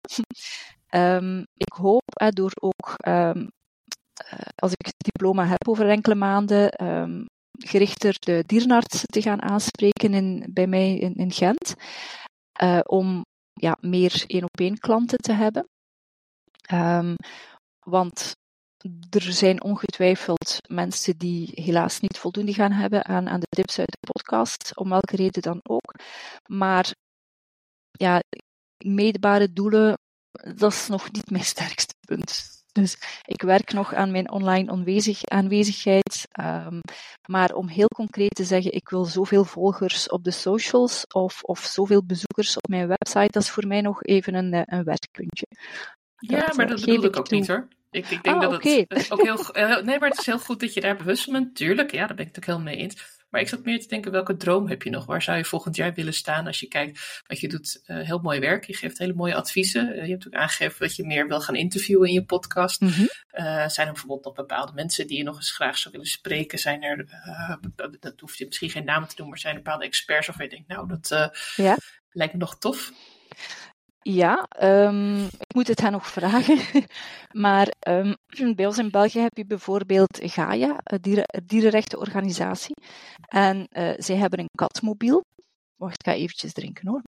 um, 0.91 1.47
ik 1.67 1.73
hoop 1.73 2.03
door 2.29 2.53
ook, 2.61 2.95
um, 3.09 3.51
uh, 4.33 4.39
als 4.55 4.73
ik 4.73 4.87
het 4.87 4.95
diploma 4.97 5.47
heb 5.47 5.69
over 5.69 5.89
enkele 5.89 6.15
maanden, 6.15 6.73
gerichter 7.59 8.17
de 8.19 8.43
dierenarts 8.47 9.03
te 9.07 9.23
gaan 9.23 9.43
aanspreken 9.43 10.15
in, 10.15 10.51
bij 10.53 10.67
mij 10.67 10.99
in, 10.99 11.15
in 11.15 11.33
Gent. 11.33 11.75
Uh, 12.63 12.81
om 12.83 13.25
ja, 13.53 13.77
meer 13.81 14.25
één 14.27 14.45
op 14.45 14.61
één 14.61 14.79
klanten 14.79 15.19
te 15.19 15.33
hebben. 15.33 15.69
want 17.79 18.37
er 19.11 19.33
zijn 19.33 19.63
ongetwijfeld 19.63 20.59
mensen 20.69 21.19
die 21.19 21.51
helaas 21.55 22.01
niet 22.01 22.19
voldoende 22.19 22.53
gaan 22.55 22.73
hebben 22.73 23.05
aan, 23.05 23.29
aan 23.29 23.41
de 23.41 23.47
tips 23.49 23.79
uit 23.79 23.97
de 24.01 24.13
podcast, 24.13 24.77
om 24.77 24.89
welke 24.89 25.17
reden 25.17 25.43
dan 25.43 25.61
ook. 25.63 25.95
Maar 26.47 26.95
ja, 27.91 28.23
meetbare 28.85 29.53
doelen, 29.53 29.99
dat 30.55 30.73
is 30.73 30.89
nog 30.89 31.13
niet 31.13 31.31
mijn 31.31 31.45
sterkste 31.45 31.95
punt. 32.07 32.57
Dus 32.73 32.99
ik 33.25 33.43
werk 33.43 33.73
nog 33.73 33.95
aan 33.95 34.11
mijn 34.11 34.31
online 34.31 34.71
aanwezig, 34.71 35.25
aanwezigheid. 35.25 36.29
Um, 36.41 36.81
maar 37.29 37.55
om 37.55 37.69
heel 37.69 37.89
concreet 37.89 38.35
te 38.35 38.45
zeggen, 38.45 38.73
ik 38.73 38.89
wil 38.89 39.05
zoveel 39.05 39.45
volgers 39.45 40.09
op 40.09 40.25
de 40.25 40.31
socials 40.31 41.07
of, 41.07 41.43
of 41.43 41.61
zoveel 41.61 42.05
bezoekers 42.05 42.57
op 42.57 42.69
mijn 42.69 42.89
website, 42.89 43.31
dat 43.31 43.43
is 43.43 43.51
voor 43.51 43.67
mij 43.67 43.81
nog 43.81 44.03
even 44.03 44.35
een, 44.35 44.75
een 44.75 44.85
werkpuntje. 44.85 45.47
Ja, 46.17 46.47
dat, 46.47 46.57
maar 46.57 46.67
dat 46.67 46.81
bedoel 46.81 47.05
ik 47.05 47.17
ook 47.17 47.29
toe. 47.29 47.39
niet 47.39 47.49
hoor. 47.49 47.69
Ik, 47.91 48.11
ik 48.11 48.23
denk 48.23 48.37
ah, 48.37 48.43
dat 48.43 48.55
okay. 48.55 48.85
het 48.89 49.11
ook 49.11 49.23
heel. 49.23 49.83
Nee, 49.83 49.99
maar 49.99 50.09
het 50.09 50.19
is 50.19 50.27
heel 50.27 50.39
goed 50.39 50.61
dat 50.61 50.75
je 50.75 50.81
daar 50.81 50.97
bewust 50.97 51.25
van 51.25 51.33
bent. 51.33 51.57
Tuurlijk, 51.57 51.93
ja, 51.93 52.07
daar 52.07 52.17
ben 52.17 52.27
ik 52.27 52.35
het 52.35 52.39
ook 52.39 52.47
helemaal 52.47 52.75
mee 52.75 52.83
eens. 52.83 53.19
Maar 53.31 53.41
ik 53.41 53.49
zat 53.49 53.65
meer 53.65 53.81
te 53.81 53.89
denken, 53.89 54.13
welke 54.13 54.37
droom 54.37 54.69
heb 54.69 54.83
je 54.83 54.91
nog? 54.91 55.07
Waar 55.07 55.23
zou 55.23 55.37
je 55.37 55.45
volgend 55.45 55.77
jaar 55.77 55.95
willen 55.95 56.15
staan 56.15 56.47
als 56.47 56.61
je 56.61 56.69
kijkt? 56.69 57.23
Want 57.27 57.41
je 57.41 57.49
doet 57.49 57.81
uh, 57.87 58.01
heel 58.01 58.19
mooi 58.19 58.41
werk, 58.41 58.65
je 58.65 58.77
geeft 58.77 58.99
hele 58.99 59.15
mooie 59.15 59.35
adviezen. 59.35 59.97
Uh, 59.97 60.05
je 60.05 60.11
hebt 60.11 60.27
ook 60.27 60.35
aangegeven 60.35 60.79
dat 60.79 60.97
je 60.97 61.07
meer 61.07 61.29
wil 61.29 61.41
gaan 61.41 61.55
interviewen 61.55 62.09
in 62.09 62.15
je 62.15 62.25
podcast. 62.25 62.81
Mm 62.81 62.89
-hmm. 62.89 63.09
uh, 63.33 63.69
zijn 63.69 63.87
er 63.87 63.93
bijvoorbeeld 63.93 64.25
nog 64.25 64.35
bepaalde 64.35 64.73
mensen 64.73 65.07
die 65.07 65.17
je 65.17 65.25
nog 65.25 65.37
eens 65.37 65.51
graag 65.51 65.79
zou 65.79 65.93
willen 65.93 66.11
spreken? 66.11 66.59
Zijn 66.59 66.83
er, 66.83 67.07
dat 68.01 68.21
hoeft 68.21 68.39
je 68.39 68.47
misschien 68.47 68.71
geen 68.71 68.85
namen 68.85 69.09
te 69.09 69.17
doen, 69.17 69.29
maar 69.29 69.39
zijn 69.39 69.57
er 69.57 69.63
bepaalde 69.63 69.85
experts 69.85 70.27
waarvan 70.27 70.45
je 70.45 70.51
denkt, 70.51 70.69
nou, 70.69 70.89
dat 70.89 71.33
ja. 71.57 71.77
lijkt 72.11 72.33
me 72.33 72.39
nog 72.39 72.59
tof? 72.59 72.93
Ja, 74.11 74.49
um, 74.63 75.25
ik 75.25 75.55
moet 75.55 75.67
het 75.67 75.81
hen 75.81 75.93
nog 75.93 76.07
vragen. 76.07 76.59
maar 77.47 77.75
um, 77.89 78.17
bij 78.57 78.67
ons 78.67 78.79
in 78.79 78.91
België 78.91 79.21
heb 79.21 79.37
je 79.37 79.47
bijvoorbeeld 79.47 80.19
Gaia, 80.23 80.77
een 80.85 81.01
dieren, 81.01 81.43
dierenrechtenorganisatie. 81.47 82.75
En 83.29 83.67
uh, 83.73 83.93
zij 83.97 84.17
hebben 84.17 84.39
een 84.39 84.51
katmobiel. 84.55 85.25
Wacht, 85.77 85.95
ik 85.99 86.07
ga 86.07 86.15
eventjes 86.15 86.53
drinken 86.53 86.89
hoor. 86.89 87.03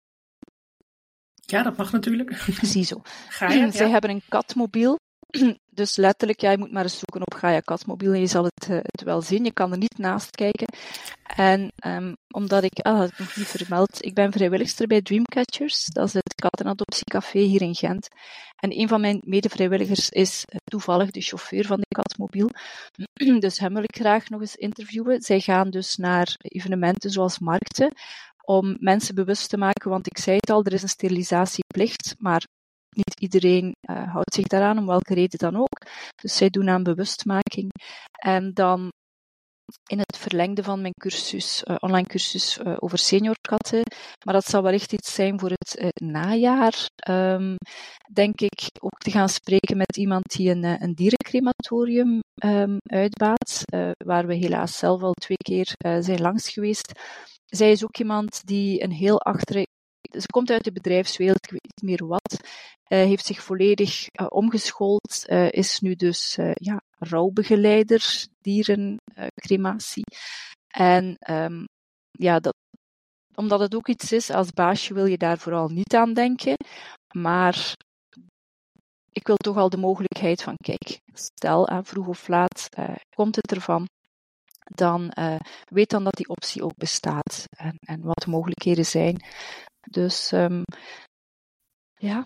Ja, 1.35 1.63
dat 1.63 1.77
mag 1.77 1.91
natuurlijk. 1.91 2.33
Ziezo. 2.61 3.01
Gaia, 3.29 3.71
Zij 3.71 3.85
ja. 3.85 3.91
hebben 3.91 4.09
een 4.09 4.23
katmobiel 4.29 4.97
dus 5.79 5.95
letterlijk, 5.95 6.41
ja, 6.41 6.51
je 6.51 6.57
moet 6.57 6.71
maar 6.71 6.83
eens 6.83 6.99
zoeken 6.99 7.21
op 7.21 7.33
Gaia 7.33 7.59
Katmobiel 7.59 8.13
en 8.13 8.19
je 8.19 8.27
zal 8.27 8.43
het, 8.43 8.67
uh, 8.69 8.77
het 8.81 9.03
wel 9.03 9.21
zien. 9.21 9.43
Je 9.43 9.53
kan 9.53 9.71
er 9.71 9.77
niet 9.77 9.97
naast 9.97 10.35
kijken. 10.35 10.67
En 11.23 11.71
um, 11.85 12.15
omdat 12.31 12.63
ik, 12.63 12.79
ah, 12.79 12.99
heb 12.99 13.09
ik 13.09 13.19
nog 13.19 13.35
niet 13.35 13.47
vermeld, 13.47 14.05
ik 14.05 14.13
ben 14.13 14.31
vrijwilligster 14.31 14.87
bij 14.87 15.01
Dreamcatchers. 15.01 15.85
Dat 15.85 16.07
is 16.07 16.13
het 16.13 16.35
kattenadoptiecafé 16.35 17.39
hier 17.39 17.61
in 17.61 17.75
Gent. 17.75 18.07
En 18.55 18.79
een 18.79 18.87
van 18.87 19.01
mijn 19.01 19.21
medevrijwilligers 19.25 20.09
is 20.09 20.45
uh, 20.49 20.57
toevallig 20.63 21.11
de 21.11 21.21
chauffeur 21.21 21.65
van 21.65 21.79
de 21.79 21.95
Katmobiel. 21.95 22.49
dus 23.45 23.59
hem 23.59 23.73
wil 23.73 23.83
ik 23.83 23.95
graag 23.95 24.29
nog 24.29 24.41
eens 24.41 24.55
interviewen. 24.55 25.21
Zij 25.21 25.39
gaan 25.39 25.69
dus 25.69 25.95
naar 25.95 26.35
evenementen 26.37 27.09
zoals 27.11 27.39
markten 27.39 27.93
om 28.43 28.77
mensen 28.79 29.15
bewust 29.15 29.49
te 29.49 29.57
maken, 29.57 29.89
want 29.89 30.07
ik 30.07 30.17
zei 30.17 30.35
het 30.35 30.49
al, 30.49 30.63
er 30.63 30.73
is 30.73 30.81
een 30.81 30.89
sterilisatieplicht, 30.89 32.15
maar 32.17 32.47
niet 32.95 33.19
iedereen 33.19 33.75
uh, 33.89 34.13
houdt 34.13 34.33
zich 34.33 34.47
daaraan, 34.47 34.77
om 34.77 34.85
welke 34.85 35.13
reden 35.13 35.39
dan 35.39 35.55
ook. 35.55 35.81
Dus 36.21 36.35
zij 36.35 36.49
doen 36.49 36.69
aan 36.69 36.83
bewustmaking. 36.83 37.69
En 38.11 38.53
dan 38.53 38.91
in 39.89 39.99
het 39.99 40.17
verlengde 40.17 40.63
van 40.63 40.81
mijn 40.81 40.93
cursus, 40.99 41.63
uh, 41.63 41.75
online 41.79 42.07
cursus 42.07 42.57
uh, 42.57 42.75
over 42.79 42.97
seniorkatten. 42.97 43.81
Maar 44.25 44.33
dat 44.33 44.45
zal 44.45 44.63
wellicht 44.63 44.93
iets 44.93 45.13
zijn 45.13 45.39
voor 45.39 45.49
het 45.49 45.91
najaar. 46.01 46.87
Um, 47.09 47.55
denk 48.13 48.41
ik 48.41 48.69
ook 48.79 48.97
te 48.97 49.11
gaan 49.11 49.29
spreken 49.29 49.77
met 49.77 49.97
iemand 49.97 50.23
die 50.23 50.49
een, 50.49 50.63
een 50.63 50.93
dierencrematorium 50.93 52.19
um, 52.43 52.77
uitbaat, 52.91 53.63
waar 54.05 54.27
we 54.27 54.35
helaas 54.35 54.77
zelf 54.77 55.01
al 55.01 55.13
twee 55.13 55.37
keer 55.37 55.73
zijn 55.77 56.21
langs 56.21 56.49
geweest. 56.49 56.91
Zij 57.45 57.71
is 57.71 57.83
ook 57.83 57.97
iemand 57.97 58.41
die 58.45 58.83
een 58.83 58.91
heel 58.91 59.21
achter, 59.21 59.65
ze 60.09 60.25
komt 60.25 60.49
uit 60.51 60.63
de 60.63 60.71
bedrijfswereld, 60.71 61.45
ik 61.45 61.51
weet 61.51 61.71
niet 61.75 61.89
meer 61.89 62.07
wat, 62.07 62.39
uh, 62.41 62.47
heeft 62.87 63.25
zich 63.25 63.43
volledig 63.43 64.07
uh, 64.19 64.25
omgeschoold, 64.29 65.25
uh, 65.27 65.51
is 65.51 65.79
nu 65.79 65.95
dus 65.95 66.37
ja, 66.53 66.81
rouwbegeleider, 66.97 68.25
dierencrematie. 68.41 70.03
en 70.67 71.17
um, 71.29 71.65
ja, 72.11 72.39
dat, 72.39 72.55
omdat 73.35 73.59
het 73.59 73.75
ook 73.75 73.87
iets 73.87 74.11
is, 74.11 74.29
als 74.29 74.51
baasje 74.51 74.93
wil 74.93 75.05
je 75.05 75.17
daar 75.17 75.37
vooral 75.37 75.67
niet 75.67 75.95
aan 75.95 76.13
denken, 76.13 76.55
maar 77.13 77.75
ik 79.11 79.27
wil 79.27 79.35
toch 79.35 79.57
al 79.57 79.69
de 79.69 79.77
mogelijkheid 79.77 80.43
van, 80.43 80.55
kijk, 80.55 80.99
stel 81.13 81.67
aan 81.67 81.85
vroeg 81.85 82.07
of 82.07 82.27
laat 82.27 82.69
komt 83.15 83.35
het 83.35 83.51
ervan, 83.51 83.87
dan 84.75 85.13
weet 85.65 85.89
dan 85.89 86.03
dat 86.03 86.13
die 86.15 86.29
optie 86.29 86.63
ook 86.63 86.75
bestaat 86.75 87.45
en, 87.57 87.75
en 87.79 88.01
wat 88.01 88.21
de 88.23 88.29
mogelijkheden 88.29 88.85
zijn. 88.85 89.23
Dus 89.89 90.31
um, 90.31 90.63
ja, 92.09 92.25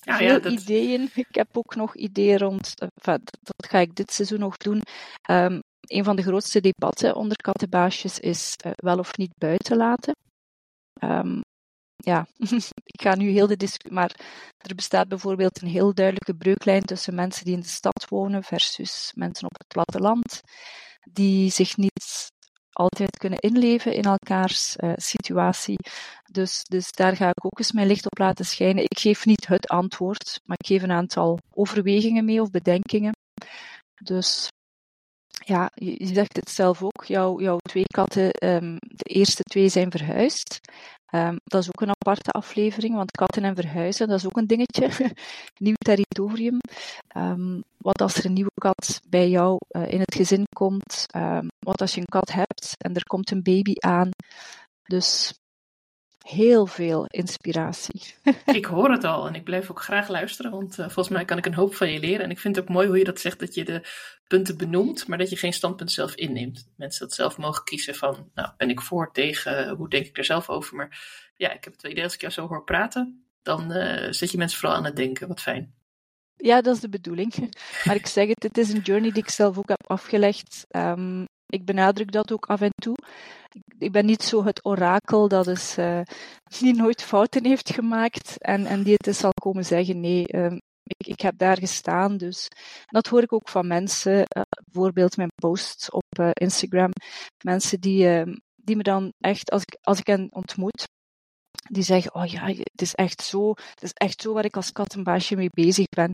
ja, 0.00 0.16
veel 0.16 0.26
ja, 0.26 0.38
dat... 0.38 0.52
ideeën. 0.52 1.10
Ik 1.14 1.34
heb 1.34 1.56
ook 1.56 1.74
nog 1.74 1.96
ideeën 1.96 2.38
rond, 2.38 2.74
enfin, 2.78 3.22
dat 3.40 3.66
ga 3.70 3.78
ik 3.78 3.94
dit 3.94 4.12
seizoen 4.12 4.38
nog 4.38 4.56
doen. 4.56 4.82
Um, 5.30 5.60
een 5.80 6.04
van 6.04 6.16
de 6.16 6.22
grootste 6.22 6.60
debatten 6.60 7.14
onder 7.16 7.36
kattenbaasjes 7.36 8.18
is 8.18 8.54
uh, 8.66 8.72
wel 8.76 8.98
of 8.98 9.16
niet 9.16 9.32
buiten 9.38 9.76
laten. 9.76 10.16
Um, 11.02 11.40
ja, 11.96 12.26
ik 12.94 13.02
ga 13.02 13.14
nu 13.14 13.30
heel 13.30 13.46
de 13.46 13.56
discussie, 13.56 13.92
maar 13.92 14.14
er 14.56 14.74
bestaat 14.74 15.08
bijvoorbeeld 15.08 15.62
een 15.62 15.68
heel 15.68 15.94
duidelijke 15.94 16.34
breuklijn 16.34 16.84
tussen 16.84 17.14
mensen 17.14 17.44
die 17.44 17.54
in 17.54 17.60
de 17.60 17.66
stad 17.66 18.06
wonen 18.08 18.42
versus 18.42 19.12
mensen 19.14 19.46
op 19.46 19.58
het 19.58 19.68
platteland, 19.68 20.40
die 21.10 21.50
zich 21.50 21.76
niet 21.76 22.30
altijd 22.78 23.18
kunnen 23.18 23.38
inleven 23.38 23.94
in 23.94 24.02
elkaars 24.02 24.76
uh, 24.76 24.92
situatie. 24.96 25.78
Dus, 26.32 26.64
dus 26.64 26.92
daar 26.92 27.16
ga 27.16 27.28
ik 27.28 27.44
ook 27.44 27.58
eens 27.58 27.72
mijn 27.72 27.86
licht 27.86 28.04
op 28.04 28.18
laten 28.18 28.44
schijnen. 28.44 28.84
Ik 28.84 28.98
geef 28.98 29.26
niet 29.26 29.46
het 29.46 29.68
antwoord, 29.68 30.40
maar 30.44 30.56
ik 30.60 30.66
geef 30.66 30.82
een 30.82 30.90
aantal 30.90 31.38
overwegingen 31.54 32.24
mee 32.24 32.40
of 32.40 32.50
bedenkingen. 32.50 33.12
Dus 34.02 34.48
ja, 35.44 35.70
je, 35.74 36.06
zegt 36.06 36.36
het 36.36 36.50
zelf 36.50 36.82
ook, 36.82 37.04
jouw, 37.04 37.40
jouw 37.40 37.58
twee 37.58 37.86
katten, 37.86 38.30
um, 38.44 38.76
de 38.80 39.04
eerste 39.04 39.42
twee 39.42 39.68
zijn 39.68 39.90
verhuisd. 39.90 40.60
Um, 41.10 41.36
dat 41.44 41.62
is 41.62 41.68
ook 41.68 41.80
een 41.80 41.90
aparte 42.00 42.30
aflevering, 42.30 42.94
want 42.94 43.10
katten 43.10 43.44
en 43.44 43.54
verhuizen, 43.54 44.08
dat 44.08 44.18
is 44.18 44.26
ook 44.26 44.36
een 44.36 44.46
dingetje. 44.46 44.90
Nieuw 45.58 45.74
territorium. 45.78 46.58
Um, 47.16 47.62
wat 47.76 48.00
als 48.00 48.14
er 48.14 48.24
een 48.24 48.32
nieuwe 48.32 48.50
kat 48.54 49.00
bij 49.08 49.28
jou 49.28 49.58
uh, 49.70 49.92
in 49.92 50.00
het 50.00 50.14
gezin 50.14 50.44
komt? 50.54 51.06
wat 51.58 51.80
als 51.80 51.94
je 51.94 52.00
een 52.00 52.06
kat 52.06 52.32
hebt 52.32 52.74
en 52.78 52.94
er 52.94 53.04
komt 53.06 53.30
een 53.30 53.42
baby 53.42 53.72
aan? 53.78 54.10
Dus 54.84 55.38
heel 56.28 56.66
veel 56.66 57.04
inspiratie. 57.06 58.14
ik 58.46 58.64
hoor 58.64 58.90
het 58.90 59.04
al 59.04 59.26
en 59.26 59.34
ik 59.34 59.44
blijf 59.44 59.70
ook 59.70 59.82
graag 59.82 60.08
luisteren, 60.08 60.50
want 60.50 60.78
uh, 60.78 60.84
volgens 60.84 61.08
mij 61.08 61.24
kan 61.24 61.38
ik 61.38 61.46
een 61.46 61.54
hoop 61.54 61.74
van 61.74 61.92
je 61.92 62.00
leren. 62.00 62.24
En 62.24 62.30
ik 62.30 62.38
vind 62.38 62.56
het 62.56 62.64
ook 62.64 62.70
mooi 62.70 62.86
hoe 62.86 62.98
je 62.98 63.04
dat 63.04 63.20
zegt, 63.20 63.40
dat 63.40 63.54
je 63.54 63.64
de 63.64 63.82
punten 64.26 64.56
benoemt, 64.56 65.06
maar 65.06 65.18
dat 65.18 65.30
je 65.30 65.36
geen 65.36 65.52
standpunt 65.52 65.92
zelf 65.92 66.14
inneemt. 66.14 66.68
Mensen 66.76 67.06
dat 67.06 67.16
zelf 67.16 67.38
mogen 67.38 67.64
kiezen 67.64 67.94
van, 67.94 68.30
nou, 68.34 68.50
ben 68.56 68.70
ik 68.70 68.80
voor, 68.80 69.12
tegen, 69.12 69.68
hoe 69.68 69.88
denk 69.88 70.06
ik 70.06 70.18
er 70.18 70.24
zelf 70.24 70.48
over? 70.48 70.76
Maar 70.76 71.00
ja, 71.36 71.52
ik 71.52 71.64
heb 71.64 71.72
het 71.72 71.82
idee 71.82 72.04
als 72.04 72.14
ik 72.14 72.20
jou 72.20 72.32
zo 72.32 72.46
hoor 72.46 72.64
praten, 72.64 73.24
dan 73.42 73.72
uh, 73.76 74.12
zet 74.12 74.30
je 74.30 74.38
mensen 74.38 74.58
vooral 74.58 74.76
aan 74.76 74.84
het 74.84 74.96
denken. 74.96 75.28
Wat 75.28 75.40
fijn. 75.40 75.74
Ja, 76.36 76.60
dat 76.60 76.74
is 76.74 76.80
de 76.80 76.88
bedoeling. 76.88 77.34
Maar 77.84 77.94
ik 77.94 78.06
zeg 78.06 78.28
het, 78.28 78.42
het 78.42 78.58
is 78.58 78.72
een 78.72 78.80
journey 78.80 79.10
die 79.10 79.22
ik 79.22 79.30
zelf 79.30 79.58
ook 79.58 79.68
heb 79.68 79.90
afgelegd. 79.90 80.66
Um, 80.76 81.24
ik 81.46 81.64
benadruk 81.64 82.12
dat 82.12 82.32
ook 82.32 82.46
af 82.46 82.60
en 82.60 82.72
toe. 82.74 82.96
Ik 83.52 83.67
ben 83.78 84.06
niet 84.06 84.22
zo 84.22 84.44
het 84.44 84.64
orakel 84.64 85.28
dat 85.28 85.46
is, 85.46 85.78
uh, 85.78 86.00
die 86.58 86.74
nooit 86.74 87.02
fouten 87.02 87.44
heeft 87.44 87.72
gemaakt 87.74 88.38
en, 88.38 88.66
en 88.66 88.82
die 88.82 88.92
het 88.92 89.06
eens 89.06 89.18
zal 89.18 89.32
komen 89.40 89.64
zeggen: 89.64 90.00
nee, 90.00 90.24
uh, 90.32 90.52
ik, 90.82 91.06
ik, 91.06 91.20
heb 91.20 91.38
daar 91.38 91.58
gestaan. 91.58 92.16
Dus 92.16 92.48
dat 92.86 93.06
hoor 93.06 93.22
ik 93.22 93.32
ook 93.32 93.48
van 93.48 93.66
mensen, 93.66 94.18
uh, 94.18 94.42
bijvoorbeeld 94.64 95.16
mijn 95.16 95.32
posts 95.34 95.90
op 95.90 96.18
uh, 96.20 96.30
Instagram. 96.32 96.90
Mensen 97.44 97.80
die, 97.80 98.08
ehm, 98.08 98.36
die 98.54 98.76
me 98.76 98.82
dan 98.82 99.12
echt, 99.18 99.50
als 99.50 99.62
ik, 99.62 99.78
als 99.80 99.98
ik 99.98 100.06
hen 100.06 100.28
ontmoet, 100.32 100.88
die 101.70 101.82
zeggen, 101.82 102.14
oh 102.14 102.26
ja, 102.26 102.46
het 102.46 102.82
is 102.82 102.94
echt 102.94 103.22
zo, 103.22 103.50
het 103.50 103.82
is 103.82 103.92
echt 103.92 104.22
zo 104.22 104.32
waar 104.32 104.44
ik 104.44 104.56
als 104.56 104.72
kattenbaasje 104.72 105.36
mee 105.36 105.50
bezig 105.50 105.86
ben. 105.88 106.12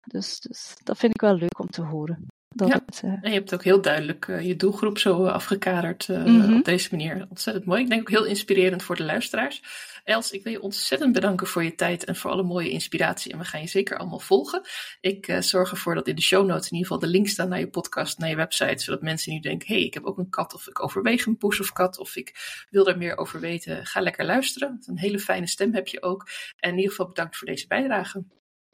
Dus, 0.00 0.40
dus 0.40 0.74
dat 0.82 0.98
vind 0.98 1.14
ik 1.14 1.20
wel 1.20 1.34
leuk 1.34 1.58
om 1.58 1.68
te 1.68 1.82
horen 1.82 2.26
ja. 2.54 2.84
Eh, 3.02 3.10
en 3.10 3.18
je 3.22 3.30
hebt 3.30 3.54
ook 3.54 3.64
heel 3.64 3.80
duidelijk 3.80 4.26
uh, 4.26 4.40
je 4.40 4.56
doelgroep 4.56 4.98
zo 4.98 5.26
afgekaderd 5.26 6.08
uh, 6.08 6.24
mm 6.24 6.40
-hmm. 6.40 6.56
op 6.58 6.64
deze 6.64 6.88
manier. 6.90 7.26
Ontzettend 7.28 7.64
mooi. 7.64 7.82
Ik 7.82 7.88
denk 7.88 8.00
ook 8.00 8.10
heel 8.10 8.24
inspirerend 8.24 8.82
voor 8.82 8.96
de 8.96 9.04
luisteraars. 9.04 9.62
Els, 10.04 10.30
ik 10.30 10.42
wil 10.42 10.52
je 10.52 10.62
ontzettend 10.62 11.12
bedanken 11.12 11.46
voor 11.46 11.64
je 11.64 11.74
tijd 11.74 12.04
en 12.04 12.16
voor 12.16 12.30
alle 12.30 12.42
mooie 12.42 12.70
inspiratie. 12.70 13.32
En 13.32 13.38
we 13.38 13.44
gaan 13.44 13.60
je 13.60 13.66
zeker 13.66 13.98
allemaal 13.98 14.18
volgen. 14.18 14.62
Ik 15.00 15.36
zorg 15.40 15.70
ervoor 15.70 15.94
dat 15.94 16.08
in 16.08 16.14
de 16.14 16.22
show 16.22 16.46
notes 16.46 16.70
in 16.70 16.76
ieder 16.76 16.92
geval 16.92 17.08
de 17.08 17.16
link 17.16 17.28
staan 17.28 17.48
naar 17.48 17.58
je 17.58 17.68
podcast, 17.68 18.18
naar 18.18 18.28
je 18.28 18.36
website. 18.36 18.82
Zodat 18.82 19.02
mensen 19.02 19.32
nu 19.32 19.40
denken, 19.40 19.68
hé, 19.68 19.74
hey, 19.74 19.84
ik 19.84 19.94
heb 19.94 20.04
ook 20.04 20.18
een 20.18 20.30
kat 20.30 20.54
of 20.54 20.68
ik 20.68 20.82
overweeg 20.82 21.26
een 21.26 21.36
poes 21.36 21.60
of 21.60 21.72
kat 21.72 21.98
of 21.98 22.16
ik 22.16 22.66
wil 22.70 22.88
er 22.88 22.98
meer 22.98 23.16
over 23.16 23.40
weten. 23.40 23.86
Ga 23.86 24.00
lekker 24.00 24.24
luisteren. 24.24 24.80
Een 24.86 24.98
hele 24.98 25.18
fijne 25.18 25.46
stem 25.46 25.74
heb 25.74 25.88
je 25.88 26.02
ook. 26.02 26.28
En 26.58 26.70
in 26.70 26.76
ieder 26.76 26.90
geval 26.90 27.08
bedankt 27.08 27.36
voor 27.36 27.46
deze 27.46 27.66
bijdrage. 27.66 28.24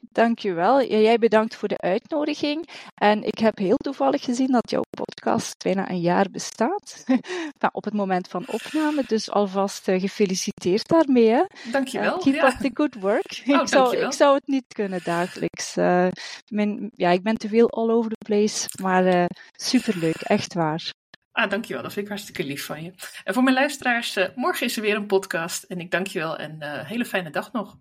Dankjewel. 0.09 0.83
Jij 0.83 1.17
bedankt 1.17 1.55
voor 1.55 1.67
de 1.67 1.77
uitnodiging. 1.77 2.67
En 2.95 3.23
ik 3.23 3.37
heb 3.37 3.57
heel 3.57 3.77
toevallig 3.77 4.23
gezien 4.23 4.51
dat 4.51 4.69
jouw 4.69 4.83
podcast 4.89 5.63
bijna 5.63 5.89
een 5.89 5.99
jaar 5.99 6.29
bestaat. 6.31 7.03
op 7.71 7.83
het 7.83 7.93
moment 7.93 8.27
van 8.27 8.47
opname. 8.47 9.03
Dus 9.07 9.31
alvast 9.31 9.87
uh, 9.87 9.99
gefeliciteerd 9.99 10.87
daarmee. 10.87 11.29
Hè. 11.29 11.43
Dankjewel. 11.71 12.15
Uh, 12.15 12.23
keep 12.23 12.35
ja. 12.35 12.47
up 12.47 12.57
the 12.59 12.71
good 12.73 12.95
work. 12.99 13.43
Oh, 13.47 13.61
ik, 13.61 13.67
zou, 13.67 13.97
ik 13.97 14.11
zou 14.11 14.35
het 14.35 14.47
niet 14.47 14.73
kunnen 14.73 14.99
dagelijks. 15.03 15.77
Uh, 15.77 16.07
mijn, 16.47 16.91
ja, 16.95 17.09
ik 17.09 17.23
ben 17.23 17.37
te 17.37 17.47
veel 17.47 17.69
all 17.69 17.89
over 17.89 18.11
the 18.11 18.25
place. 18.25 18.69
Maar 18.81 19.29
superleuk, 19.51 20.21
echt 20.21 20.53
waar. 20.53 20.91
Ah, 21.31 21.49
dankjewel. 21.49 21.83
Dat 21.83 21.93
vind 21.93 22.05
ik 22.05 22.11
hartstikke 22.11 22.43
lief 22.43 22.65
van 22.65 22.83
je. 22.83 22.93
En 23.23 23.33
voor 23.33 23.43
mijn 23.43 23.55
luisteraars, 23.55 24.17
morgen 24.35 24.65
is 24.65 24.75
er 24.75 24.81
weer 24.81 24.95
een 24.95 25.05
podcast. 25.05 25.63
En 25.63 25.79
ik 25.79 25.91
dank 25.91 26.07
je 26.07 26.19
wel 26.19 26.37
en 26.37 26.85
hele 26.85 27.05
fijne 27.05 27.29
dag 27.29 27.51
nog. 27.51 27.77